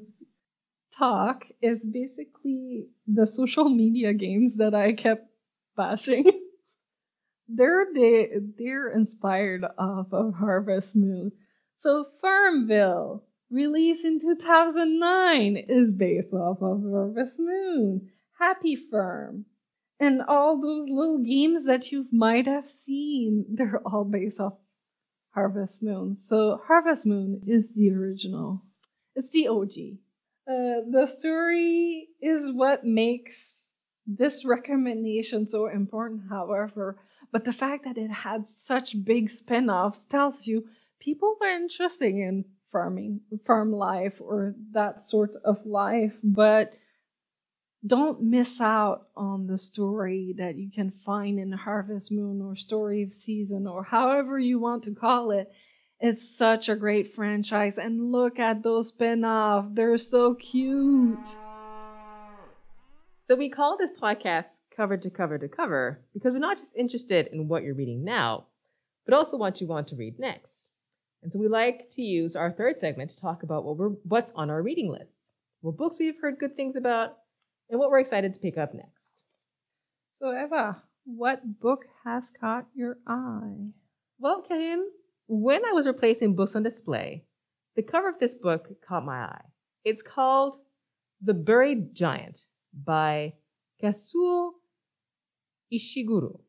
talk, 0.97 1.45
is 1.61 1.85
basically 1.85 2.87
the 3.07 3.25
social 3.25 3.69
media 3.69 4.13
games 4.13 4.57
that 4.57 4.73
I 4.73 4.93
kept 4.93 5.27
bashing. 5.75 6.29
they're 7.47 7.87
they, 7.93 8.29
they're 8.57 8.89
inspired 8.89 9.65
off 9.77 10.07
of 10.11 10.35
Harvest 10.35 10.95
Moon. 10.95 11.31
So 11.75 12.07
Farmville, 12.21 13.23
released 13.49 14.05
in 14.05 14.19
2009, 14.19 15.57
is 15.69 15.91
based 15.91 16.33
off 16.33 16.61
of 16.61 16.81
Harvest 16.81 17.39
Moon. 17.39 18.09
Happy 18.39 18.75
Farm, 18.75 19.45
and 19.99 20.21
all 20.21 20.61
those 20.61 20.89
little 20.89 21.19
games 21.19 21.65
that 21.65 21.91
you 21.91 22.05
might 22.11 22.45
have 22.45 22.69
seen, 22.69 23.45
they're 23.49 23.81
all 23.85 24.05
based 24.05 24.39
off 24.39 24.53
Harvest 25.33 25.81
Moon. 25.81 26.15
So 26.15 26.61
Harvest 26.67 27.05
Moon 27.05 27.41
is 27.47 27.73
the 27.73 27.91
original. 27.91 28.63
It's 29.15 29.29
the 29.29 29.47
OG. 29.47 29.99
Uh, 30.47 30.79
the 30.89 31.05
story 31.05 32.07
is 32.21 32.51
what 32.51 32.85
makes 32.85 33.73
this 34.05 34.45
recommendation 34.45 35.45
so 35.45 35.67
important, 35.67 36.21
however, 36.29 36.97
but 37.33 37.43
the 37.43 37.51
fact 37.51 37.83
that 37.83 37.97
it 37.97 38.09
had 38.09 38.47
such 38.47 39.03
big 39.03 39.29
spin-offs 39.29 40.05
tells 40.05 40.47
you 40.47 40.65
people 40.99 41.35
were 41.41 41.47
interested 41.47 42.13
in 42.15 42.45
farming, 42.71 43.19
farm 43.45 43.73
life 43.73 44.13
or 44.21 44.55
that 44.71 45.03
sort 45.03 45.31
of 45.43 45.65
life, 45.65 46.13
but 46.23 46.73
don't 47.85 48.21
miss 48.21 48.61
out 48.61 49.07
on 49.15 49.47
the 49.47 49.57
story 49.57 50.33
that 50.37 50.55
you 50.55 50.71
can 50.71 50.91
find 51.05 51.39
in 51.39 51.51
Harvest 51.51 52.11
Moon 52.11 52.41
or 52.41 52.55
Story 52.55 53.03
of 53.03 53.13
Season 53.13 53.67
or 53.67 53.83
however 53.83 54.39
you 54.39 54.59
want 54.59 54.83
to 54.83 54.95
call 54.95 55.31
it. 55.31 55.51
It's 55.99 56.37
such 56.37 56.69
a 56.69 56.75
great 56.75 57.13
franchise. 57.13 57.77
And 57.77 58.11
look 58.11 58.39
at 58.39 58.63
those 58.63 58.89
spin-off. 58.89 59.65
They're 59.71 59.97
so 59.97 60.35
cute. 60.35 61.17
So 63.21 63.35
we 63.35 63.49
call 63.49 63.77
this 63.77 63.91
podcast 63.91 64.59
cover 64.75 64.95
to 64.95 65.09
cover 65.09 65.37
to 65.37 65.47
cover 65.47 65.99
because 66.13 66.33
we're 66.33 66.39
not 66.39 66.57
just 66.57 66.75
interested 66.77 67.27
in 67.27 67.47
what 67.47 67.63
you're 67.63 67.73
reading 67.73 68.05
now, 68.05 68.45
but 69.05 69.13
also 69.13 69.37
what 69.37 69.59
you 69.59 69.67
want 69.67 69.87
to 69.89 69.95
read 69.95 70.19
next. 70.19 70.69
And 71.23 71.33
so 71.33 71.39
we 71.39 71.47
like 71.47 71.89
to 71.91 72.01
use 72.01 72.35
our 72.35 72.51
third 72.51 72.79
segment 72.79 73.09
to 73.09 73.19
talk 73.19 73.43
about 73.43 73.65
what 73.65 73.75
we're, 73.75 73.89
what's 74.03 74.31
on 74.33 74.49
our 74.49 74.61
reading 74.61 74.89
lists, 74.89 75.33
what 75.61 75.75
books 75.75 75.99
we've 75.99 76.21
heard 76.21 76.39
good 76.39 76.55
things 76.55 76.75
about, 76.75 77.17
and 77.69 77.79
what 77.79 77.89
we're 77.89 77.99
excited 77.99 78.33
to 78.33 78.39
pick 78.39 78.57
up 78.57 78.73
next. 78.73 79.21
So, 80.13 80.31
Eva, 80.31 80.83
what 81.03 81.59
book 81.59 81.85
has 82.05 82.31
caught 82.31 82.67
your 82.75 82.97
eye? 83.05 83.71
Well, 84.19 84.41
Ken, 84.47 84.87
when 85.27 85.65
I 85.65 85.71
was 85.71 85.85
replacing 85.85 86.35
books 86.35 86.55
on 86.55 86.63
display, 86.63 87.25
the 87.75 87.83
cover 87.83 88.09
of 88.09 88.19
this 88.19 88.35
book 88.35 88.69
caught 88.87 89.05
my 89.05 89.25
eye. 89.25 89.45
It's 89.83 90.01
called 90.01 90.57
The 91.21 91.33
Buried 91.33 91.93
Giant 91.93 92.45
by 92.73 93.33
Kazuo 93.81 94.51
Ishiguro. 95.71 96.39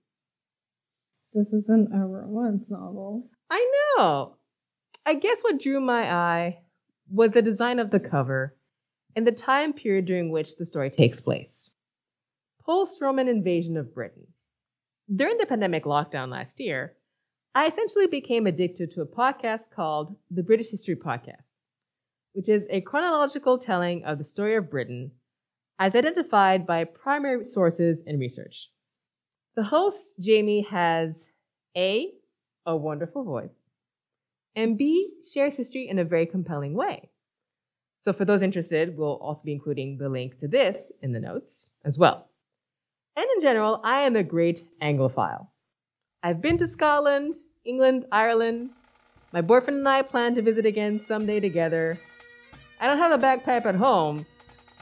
This 1.34 1.52
isn't 1.52 1.90
a 1.92 2.06
romance 2.06 2.64
novel. 2.68 3.28
I 3.50 3.70
know. 3.98 4.36
I 5.04 5.14
guess 5.14 5.42
what 5.42 5.60
drew 5.60 5.80
my 5.80 6.10
eye 6.10 6.58
was 7.10 7.32
the 7.32 7.42
design 7.42 7.78
of 7.78 7.90
the 7.90 8.00
cover 8.00 8.56
and 9.14 9.26
the 9.26 9.32
time 9.32 9.72
period 9.72 10.04
during 10.04 10.30
which 10.30 10.56
the 10.56 10.66
story 10.66 10.90
takes 10.90 11.20
place. 11.20 11.70
Post 12.64 13.00
Roman 13.00 13.28
invasion 13.28 13.76
of 13.76 13.94
Britain. 13.94 14.28
During 15.14 15.38
the 15.38 15.46
pandemic 15.46 15.84
lockdown 15.84 16.28
last 16.28 16.60
year, 16.60 16.94
I 17.58 17.66
essentially 17.66 18.06
became 18.06 18.46
addicted 18.46 18.92
to 18.92 19.00
a 19.00 19.04
podcast 19.04 19.72
called 19.74 20.14
the 20.30 20.44
British 20.44 20.70
History 20.70 20.94
Podcast, 20.94 21.58
which 22.32 22.48
is 22.48 22.68
a 22.70 22.82
chronological 22.82 23.58
telling 23.58 24.04
of 24.04 24.18
the 24.18 24.24
story 24.24 24.54
of 24.54 24.70
Britain 24.70 25.10
as 25.76 25.96
identified 25.96 26.68
by 26.68 26.84
primary 26.84 27.42
sources 27.42 28.04
and 28.06 28.20
research. 28.20 28.70
The 29.56 29.64
host, 29.64 30.14
Jamie, 30.20 30.68
has 30.70 31.26
A, 31.76 32.12
a 32.64 32.76
wonderful 32.76 33.24
voice, 33.24 33.58
and 34.54 34.78
B, 34.78 35.14
shares 35.28 35.56
history 35.56 35.88
in 35.88 35.98
a 35.98 36.04
very 36.04 36.26
compelling 36.26 36.74
way. 36.74 37.10
So 37.98 38.12
for 38.12 38.24
those 38.24 38.40
interested, 38.40 38.96
we'll 38.96 39.16
also 39.16 39.42
be 39.44 39.52
including 39.52 39.98
the 39.98 40.08
link 40.08 40.38
to 40.38 40.46
this 40.46 40.92
in 41.02 41.10
the 41.10 41.18
notes 41.18 41.72
as 41.84 41.98
well. 41.98 42.28
And 43.16 43.26
in 43.34 43.40
general, 43.40 43.80
I 43.82 44.02
am 44.02 44.14
a 44.14 44.22
great 44.22 44.62
Anglophile. 44.80 45.48
I've 46.22 46.40
been 46.40 46.58
to 46.58 46.66
Scotland, 46.66 47.36
England, 47.68 48.06
Ireland. 48.10 48.70
My 49.30 49.42
boyfriend 49.42 49.80
and 49.80 49.88
I 49.88 50.00
plan 50.00 50.34
to 50.36 50.42
visit 50.42 50.64
again 50.64 51.00
someday 51.00 51.38
together. 51.38 51.98
I 52.80 52.86
don't 52.86 52.96
have 52.96 53.12
a 53.12 53.18
bagpipe 53.18 53.66
at 53.66 53.74
home, 53.74 54.24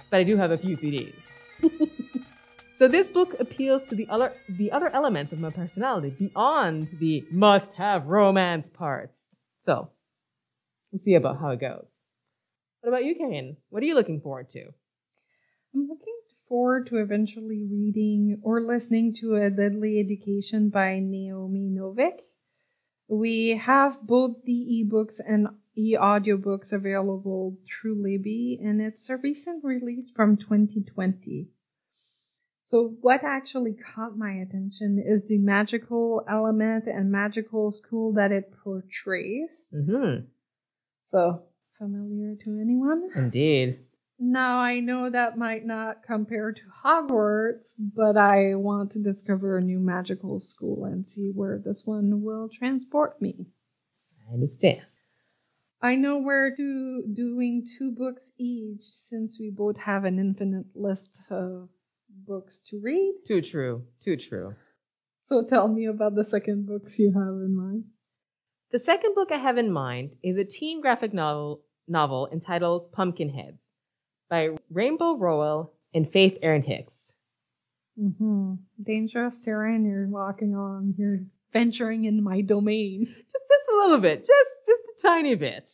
but 0.09 0.19
I 0.19 0.23
do 0.23 0.37
have 0.37 0.53
a 0.53 0.59
few 0.59 0.77
CDs. 0.77 1.33
so 2.73 2.87
this 2.87 3.09
book 3.09 3.35
appeals 3.41 3.89
to 3.89 3.97
the 3.97 4.07
other 4.09 4.33
the 4.49 4.71
other 4.71 4.89
elements 4.91 5.33
of 5.33 5.41
my 5.41 5.51
personality 5.51 6.11
beyond 6.11 6.93
the 7.01 7.25
must-have 7.33 8.07
romance 8.07 8.71
parts. 8.71 9.35
So 9.59 9.91
we'll 10.93 11.01
see 11.01 11.15
about 11.15 11.41
how 11.41 11.51
it 11.51 11.61
goes. 11.61 12.05
What 12.83 12.91
about 12.91 13.05
you, 13.05 13.17
Kane? 13.17 13.57
What 13.69 13.83
are 13.83 13.87
you 13.87 13.97
looking 13.97 14.21
forward 14.21 14.49
to? 14.51 14.63
I'm 15.75 15.89
looking 15.89 16.15
forward 16.49 16.87
to 16.87 16.99
eventually 16.99 17.67
reading 17.69 18.39
or 18.43 18.61
listening 18.61 19.13
to 19.15 19.35
A 19.35 19.51
Deadly 19.51 19.99
Education 19.99 20.69
by 20.69 21.01
Naomi 21.01 21.69
Novik. 21.69 22.21
We 23.09 23.57
have 23.57 24.07
both 24.07 24.45
the 24.45 24.85
ebooks 24.85 25.21
and 25.27 25.49
e 25.77 25.97
audiobooks 25.97 26.73
available 26.73 27.59
through 27.67 28.03
Libby, 28.03 28.59
and 28.63 28.81
it's 28.81 29.09
a 29.11 29.17
recent 29.17 29.63
release 29.65 30.11
from 30.11 30.37
2020. 30.37 31.49
So, 32.63 32.97
what 33.01 33.23
actually 33.23 33.75
caught 33.75 34.19
my 34.19 34.33
attention 34.33 34.99
is 34.99 35.27
the 35.27 35.39
magical 35.39 36.25
element 36.29 36.89
and 36.89 37.13
magical 37.13 37.71
school 37.71 38.13
that 38.15 38.33
it 38.33 38.53
portrays. 38.65 39.69
Mm-hmm. 39.73 40.25
So, 41.05 41.43
familiar 41.79 42.35
to 42.45 42.59
anyone? 42.61 43.11
Indeed. 43.15 43.86
Now, 44.19 44.61
I 44.61 44.81
know 44.81 45.11
that 45.11 45.37
might 45.37 45.67
not 45.67 46.03
compare 46.03 46.51
to 46.51 46.61
Hogwarts, 46.85 47.75
but 47.79 48.17
I 48.17 48.55
want 48.55 48.93
to 48.93 49.03
discover 49.03 49.59
a 49.59 49.63
new 49.63 49.79
magical 49.79 50.41
school 50.41 50.85
and 50.85 51.07
see 51.07 51.31
where 51.35 51.59
this 51.59 51.87
one 51.87 52.23
will 52.23 52.49
transport 52.49 53.21
me. 53.21 53.47
I 54.29 54.33
understand. 54.33 54.83
I 55.83 55.97
know 55.97 56.17
we're 56.17 56.55
do, 56.57 57.05
doing 57.13 57.67
two 57.79 57.93
books 57.93 58.33
each 58.39 58.83
since 58.83 59.39
we 59.39 59.51
both 59.51 59.77
have 59.81 60.05
an 60.05 60.19
infinite 60.19 60.67
list 60.75 61.23
of 61.31 61.69
books 62.09 62.59
to 62.71 62.81
read. 62.83 63.21
Too 63.29 63.43
true. 63.43 63.85
Too 64.03 64.17
true. 64.17 64.55
So 65.19 65.45
tell 65.45 65.69
me 65.69 65.87
about 65.87 66.15
the 66.15 66.25
second 66.25 66.67
books 66.67 66.99
you 66.99 67.13
have 67.13 67.35
in 67.45 67.55
mind. 67.55 67.85
The 68.73 68.79
second 68.79 69.15
book 69.15 69.31
I 69.31 69.37
have 69.37 69.59
in 69.59 69.71
mind 69.71 70.17
is 70.23 70.39
a 70.39 70.45
teen 70.45 70.81
graphic 70.81 71.13
novel 71.13 71.63
novel 71.87 72.29
entitled 72.33 72.91
Pumpkinheads 72.93 73.71
by 74.29 74.51
Rainbow 74.71 75.17
Rowell 75.17 75.73
and 75.95 76.11
Faith 76.11 76.39
Erin 76.43 76.63
Hicks. 76.63 77.15
Mm-hmm. 78.01 78.55
Dangerous 78.83 79.39
terrain 79.39 79.85
you're 79.87 80.09
walking 80.09 80.55
on. 80.55 80.95
You're 80.99 81.21
venturing 81.53 82.05
in 82.05 82.23
my 82.23 82.41
domain. 82.41 83.07
Just, 83.07 83.45
just 83.49 83.65
a 83.73 83.77
little 83.77 83.99
bit. 83.99 84.21
Just, 84.21 84.51
just 84.67 84.83
a 84.83 85.03
tiny 85.03 85.35
bit. 85.35 85.71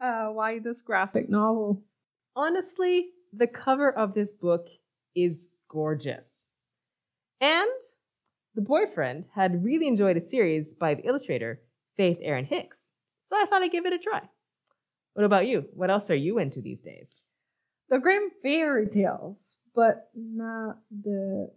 Uh, 0.00 0.26
why 0.26 0.60
this 0.60 0.82
graphic 0.82 1.28
novel? 1.28 1.82
Honestly, 2.36 3.08
the 3.32 3.48
cover 3.48 3.90
of 3.90 4.14
this 4.14 4.32
book 4.32 4.66
is 5.16 5.48
gorgeous. 5.68 6.46
And 7.40 7.68
the 8.54 8.62
boyfriend 8.62 9.26
had 9.34 9.64
really 9.64 9.88
enjoyed 9.88 10.16
a 10.16 10.20
series 10.20 10.74
by 10.74 10.94
the 10.94 11.06
illustrator 11.06 11.60
Faith 11.96 12.18
Erin 12.22 12.44
Hicks. 12.44 12.92
So 13.22 13.36
I 13.36 13.44
thought 13.44 13.62
I'd 13.62 13.72
give 13.72 13.86
it 13.86 13.92
a 13.92 13.98
try. 13.98 14.22
What 15.14 15.24
about 15.24 15.48
you? 15.48 15.64
What 15.74 15.90
else 15.90 16.10
are 16.10 16.14
you 16.14 16.38
into 16.38 16.60
these 16.60 16.80
days? 16.80 17.22
The 17.90 17.98
Grimm 17.98 18.30
fairy 18.42 18.86
tales, 18.86 19.56
but 19.74 20.10
not 20.14 20.78
the 20.90 21.50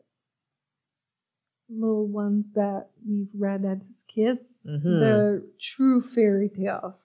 little 1.70 2.08
ones 2.08 2.48
that 2.56 2.88
we've 3.08 3.30
read 3.38 3.66
as 3.66 4.04
kids. 4.08 4.40
Mm-hmm. 4.66 5.00
The 5.00 5.50
true 5.60 6.02
fairy 6.02 6.50
tales. 6.50 7.02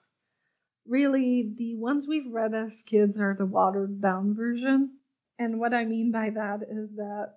Really, 0.87 1.53
the 1.57 1.75
ones 1.75 2.07
we've 2.07 2.31
read 2.31 2.53
as 2.53 2.81
kids 2.83 3.19
are 3.19 3.35
the 3.37 3.45
watered 3.45 4.01
down 4.01 4.35
version. 4.35 4.91
And 5.39 5.59
what 5.59 5.73
I 5.73 5.85
mean 5.85 6.11
by 6.11 6.29
that 6.29 6.61
is 6.69 6.95
that 6.95 7.33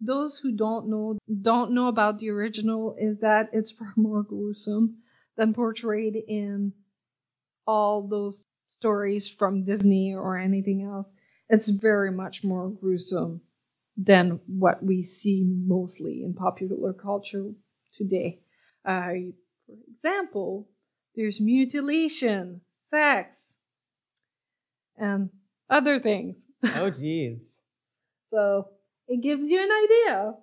those 0.00 0.38
who 0.38 0.52
don't 0.52 0.88
know 0.88 1.18
don't 1.40 1.72
know 1.72 1.88
about 1.88 2.18
the 2.18 2.30
original 2.30 2.96
is 2.98 3.20
that 3.20 3.50
it's 3.52 3.72
far 3.72 3.92
more 3.96 4.22
gruesome 4.22 4.98
than 5.36 5.54
portrayed 5.54 6.16
in 6.28 6.72
all 7.66 8.06
those 8.06 8.44
stories 8.72 9.28
from 9.28 9.64
Disney 9.64 10.14
or 10.14 10.38
anything 10.38 10.82
else. 10.82 11.06
It's 11.48 11.68
very 11.68 12.10
much 12.10 12.42
more 12.42 12.70
gruesome 12.70 13.42
than 13.96 14.40
what 14.46 14.82
we 14.82 15.02
see 15.02 15.44
mostly 15.44 16.22
in 16.24 16.32
popular 16.32 16.94
culture 16.94 17.50
today. 17.92 18.40
Uh, 18.84 19.12
for 19.66 19.76
example, 19.94 20.68
there's 21.14 21.40
mutilation, 21.40 22.62
sex, 22.88 23.58
and 24.96 25.28
other 25.68 26.00
things. 26.00 26.46
Oh, 26.76 26.88
geez. 27.00 27.60
So 28.28 28.68
it 29.06 29.20
gives 29.20 29.50
you 29.50 29.62
an 29.62 29.70
idea. 29.84 30.34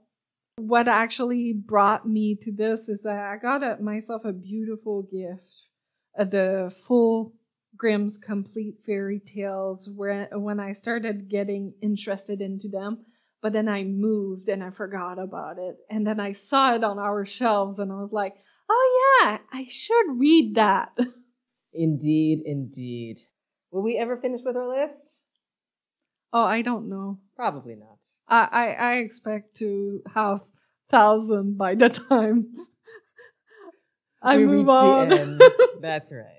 What 0.57 0.87
actually 0.87 1.53
brought 1.53 2.07
me 2.07 2.35
to 2.43 2.51
this 2.51 2.89
is 2.89 3.01
that 3.03 3.17
I 3.17 3.37
got 3.37 3.63
a, 3.63 3.81
myself 3.81 4.23
a 4.25 4.33
beautiful 4.33 5.03
gift, 5.03 5.69
uh, 6.17 6.25
the 6.25 6.71
full 6.85 7.33
Grimm's 7.77 8.17
complete 8.17 8.75
fairy 8.85 9.19
tales. 9.19 9.89
Where 9.89 10.29
when 10.33 10.59
I 10.59 10.73
started 10.73 11.29
getting 11.29 11.73
interested 11.81 12.41
into 12.41 12.67
them, 12.67 13.05
but 13.41 13.53
then 13.53 13.67
I 13.67 13.83
moved 13.83 14.47
and 14.47 14.63
I 14.63 14.71
forgot 14.71 15.19
about 15.19 15.57
it, 15.59 15.77
and 15.89 16.05
then 16.05 16.19
I 16.19 16.33
saw 16.33 16.75
it 16.75 16.83
on 16.83 16.99
our 16.99 17.25
shelves, 17.25 17.79
and 17.79 17.91
I 17.91 17.95
was 17.95 18.11
like, 18.11 18.35
"Oh 18.69 19.21
yeah, 19.23 19.39
I 19.51 19.65
should 19.69 20.17
read 20.17 20.55
that." 20.55 20.97
Indeed, 21.73 22.41
indeed. 22.45 23.19
Will 23.71 23.83
we 23.83 23.97
ever 23.97 24.17
finish 24.17 24.41
with 24.43 24.55
our 24.55 24.67
list? 24.67 25.19
Oh, 26.33 26.43
I 26.43 26.61
don't 26.61 26.89
know. 26.89 27.19
Probably 27.35 27.75
not. 27.75 27.97
I, 28.27 28.47
I, 28.51 28.65
I 28.71 28.93
expect 28.97 29.55
to 29.57 30.01
have 30.13 30.41
thousand 30.89 31.57
by 31.57 31.75
the 31.75 31.89
time 31.89 32.47
I 34.21 34.37
We 34.37 34.45
move 34.45 34.69
on. 34.69 35.09
That's 35.81 36.11
right. 36.11 36.38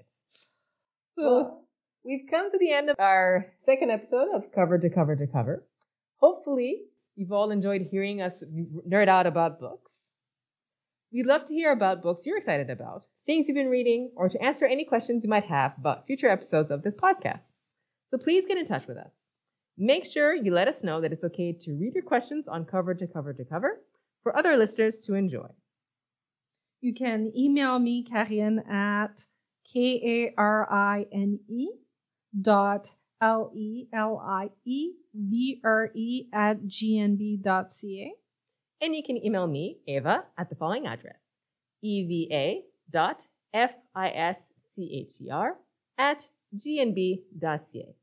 Well, 1.22 1.64
we've 2.02 2.26
come 2.30 2.50
to 2.50 2.56
the 2.58 2.72
end 2.72 2.88
of 2.88 2.96
our 2.98 3.52
second 3.58 3.90
episode 3.90 4.28
of 4.34 4.52
Cover 4.54 4.78
to 4.78 4.88
Cover 4.88 5.16
to 5.16 5.26
Cover. 5.26 5.66
Hopefully, 6.16 6.84
you've 7.14 7.30
all 7.30 7.50
enjoyed 7.50 7.88
hearing 7.90 8.22
us 8.22 8.42
nerd 8.88 9.08
out 9.08 9.26
about 9.26 9.60
books. 9.60 10.12
We'd 11.12 11.26
love 11.26 11.44
to 11.46 11.54
hear 11.54 11.72
about 11.72 12.02
books 12.02 12.24
you're 12.24 12.38
excited 12.38 12.70
about, 12.70 13.04
things 13.26 13.48
you've 13.48 13.56
been 13.56 13.68
reading, 13.68 14.12
or 14.16 14.30
to 14.30 14.42
answer 14.42 14.64
any 14.64 14.86
questions 14.86 15.22
you 15.22 15.28
might 15.28 15.44
have 15.44 15.74
about 15.76 16.06
future 16.06 16.28
episodes 16.28 16.70
of 16.70 16.82
this 16.84 16.94
podcast. 16.94 17.52
So 18.10 18.16
please 18.16 18.46
get 18.46 18.56
in 18.56 18.64
touch 18.64 18.86
with 18.86 18.96
us. 18.96 19.26
Make 19.76 20.06
sure 20.06 20.34
you 20.34 20.54
let 20.54 20.68
us 20.68 20.82
know 20.82 21.02
that 21.02 21.12
it's 21.12 21.24
okay 21.24 21.52
to 21.52 21.72
read 21.74 21.92
your 21.92 22.04
questions 22.04 22.48
on 22.48 22.64
Cover 22.64 22.94
to 22.94 23.06
Cover 23.06 23.34
to 23.34 23.44
Cover 23.44 23.82
for 24.22 24.34
other 24.34 24.56
listeners 24.56 24.96
to 24.98 25.14
enjoy. 25.14 25.48
You 26.80 26.94
can 26.94 27.30
email 27.36 27.78
me, 27.78 28.06
Karine, 28.10 28.60
at 28.66 29.26
K 29.64 30.00
A 30.02 30.34
R 30.36 30.70
I 30.70 31.06
N 31.12 31.40
E 31.48 31.68
dot 32.40 32.94
L 33.20 33.52
E 33.54 33.86
L 33.92 34.18
I 34.18 34.50
E 34.64 34.92
V 35.14 35.60
R 35.64 35.90
E 35.94 36.26
at 36.32 36.62
gnb.ca. 36.62 38.12
And 38.82 38.96
you 38.96 39.02
can 39.02 39.22
email 39.22 39.46
me, 39.46 39.78
Eva, 39.86 40.24
at 40.38 40.48
the 40.48 40.54
following 40.54 40.86
address 40.86 41.20
eva 41.82 42.60
dot 42.90 43.26
f 43.52 43.72
i 43.94 44.08
s 44.10 44.48
c 44.74 45.08
h 45.08 45.16
e 45.20 45.30
r 45.30 45.56
at 45.98 46.28
gnb.ca. 46.56 47.94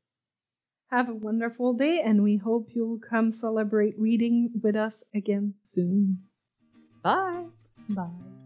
Have 0.90 1.08
a 1.08 1.14
wonderful 1.14 1.74
day, 1.74 2.00
and 2.02 2.22
we 2.22 2.36
hope 2.36 2.70
you'll 2.72 2.98
come 2.98 3.30
celebrate 3.30 3.98
reading 3.98 4.50
with 4.62 4.74
us 4.74 5.04
again 5.14 5.54
soon. 5.62 6.22
Bye. 7.02 7.46
Bye. 7.90 8.37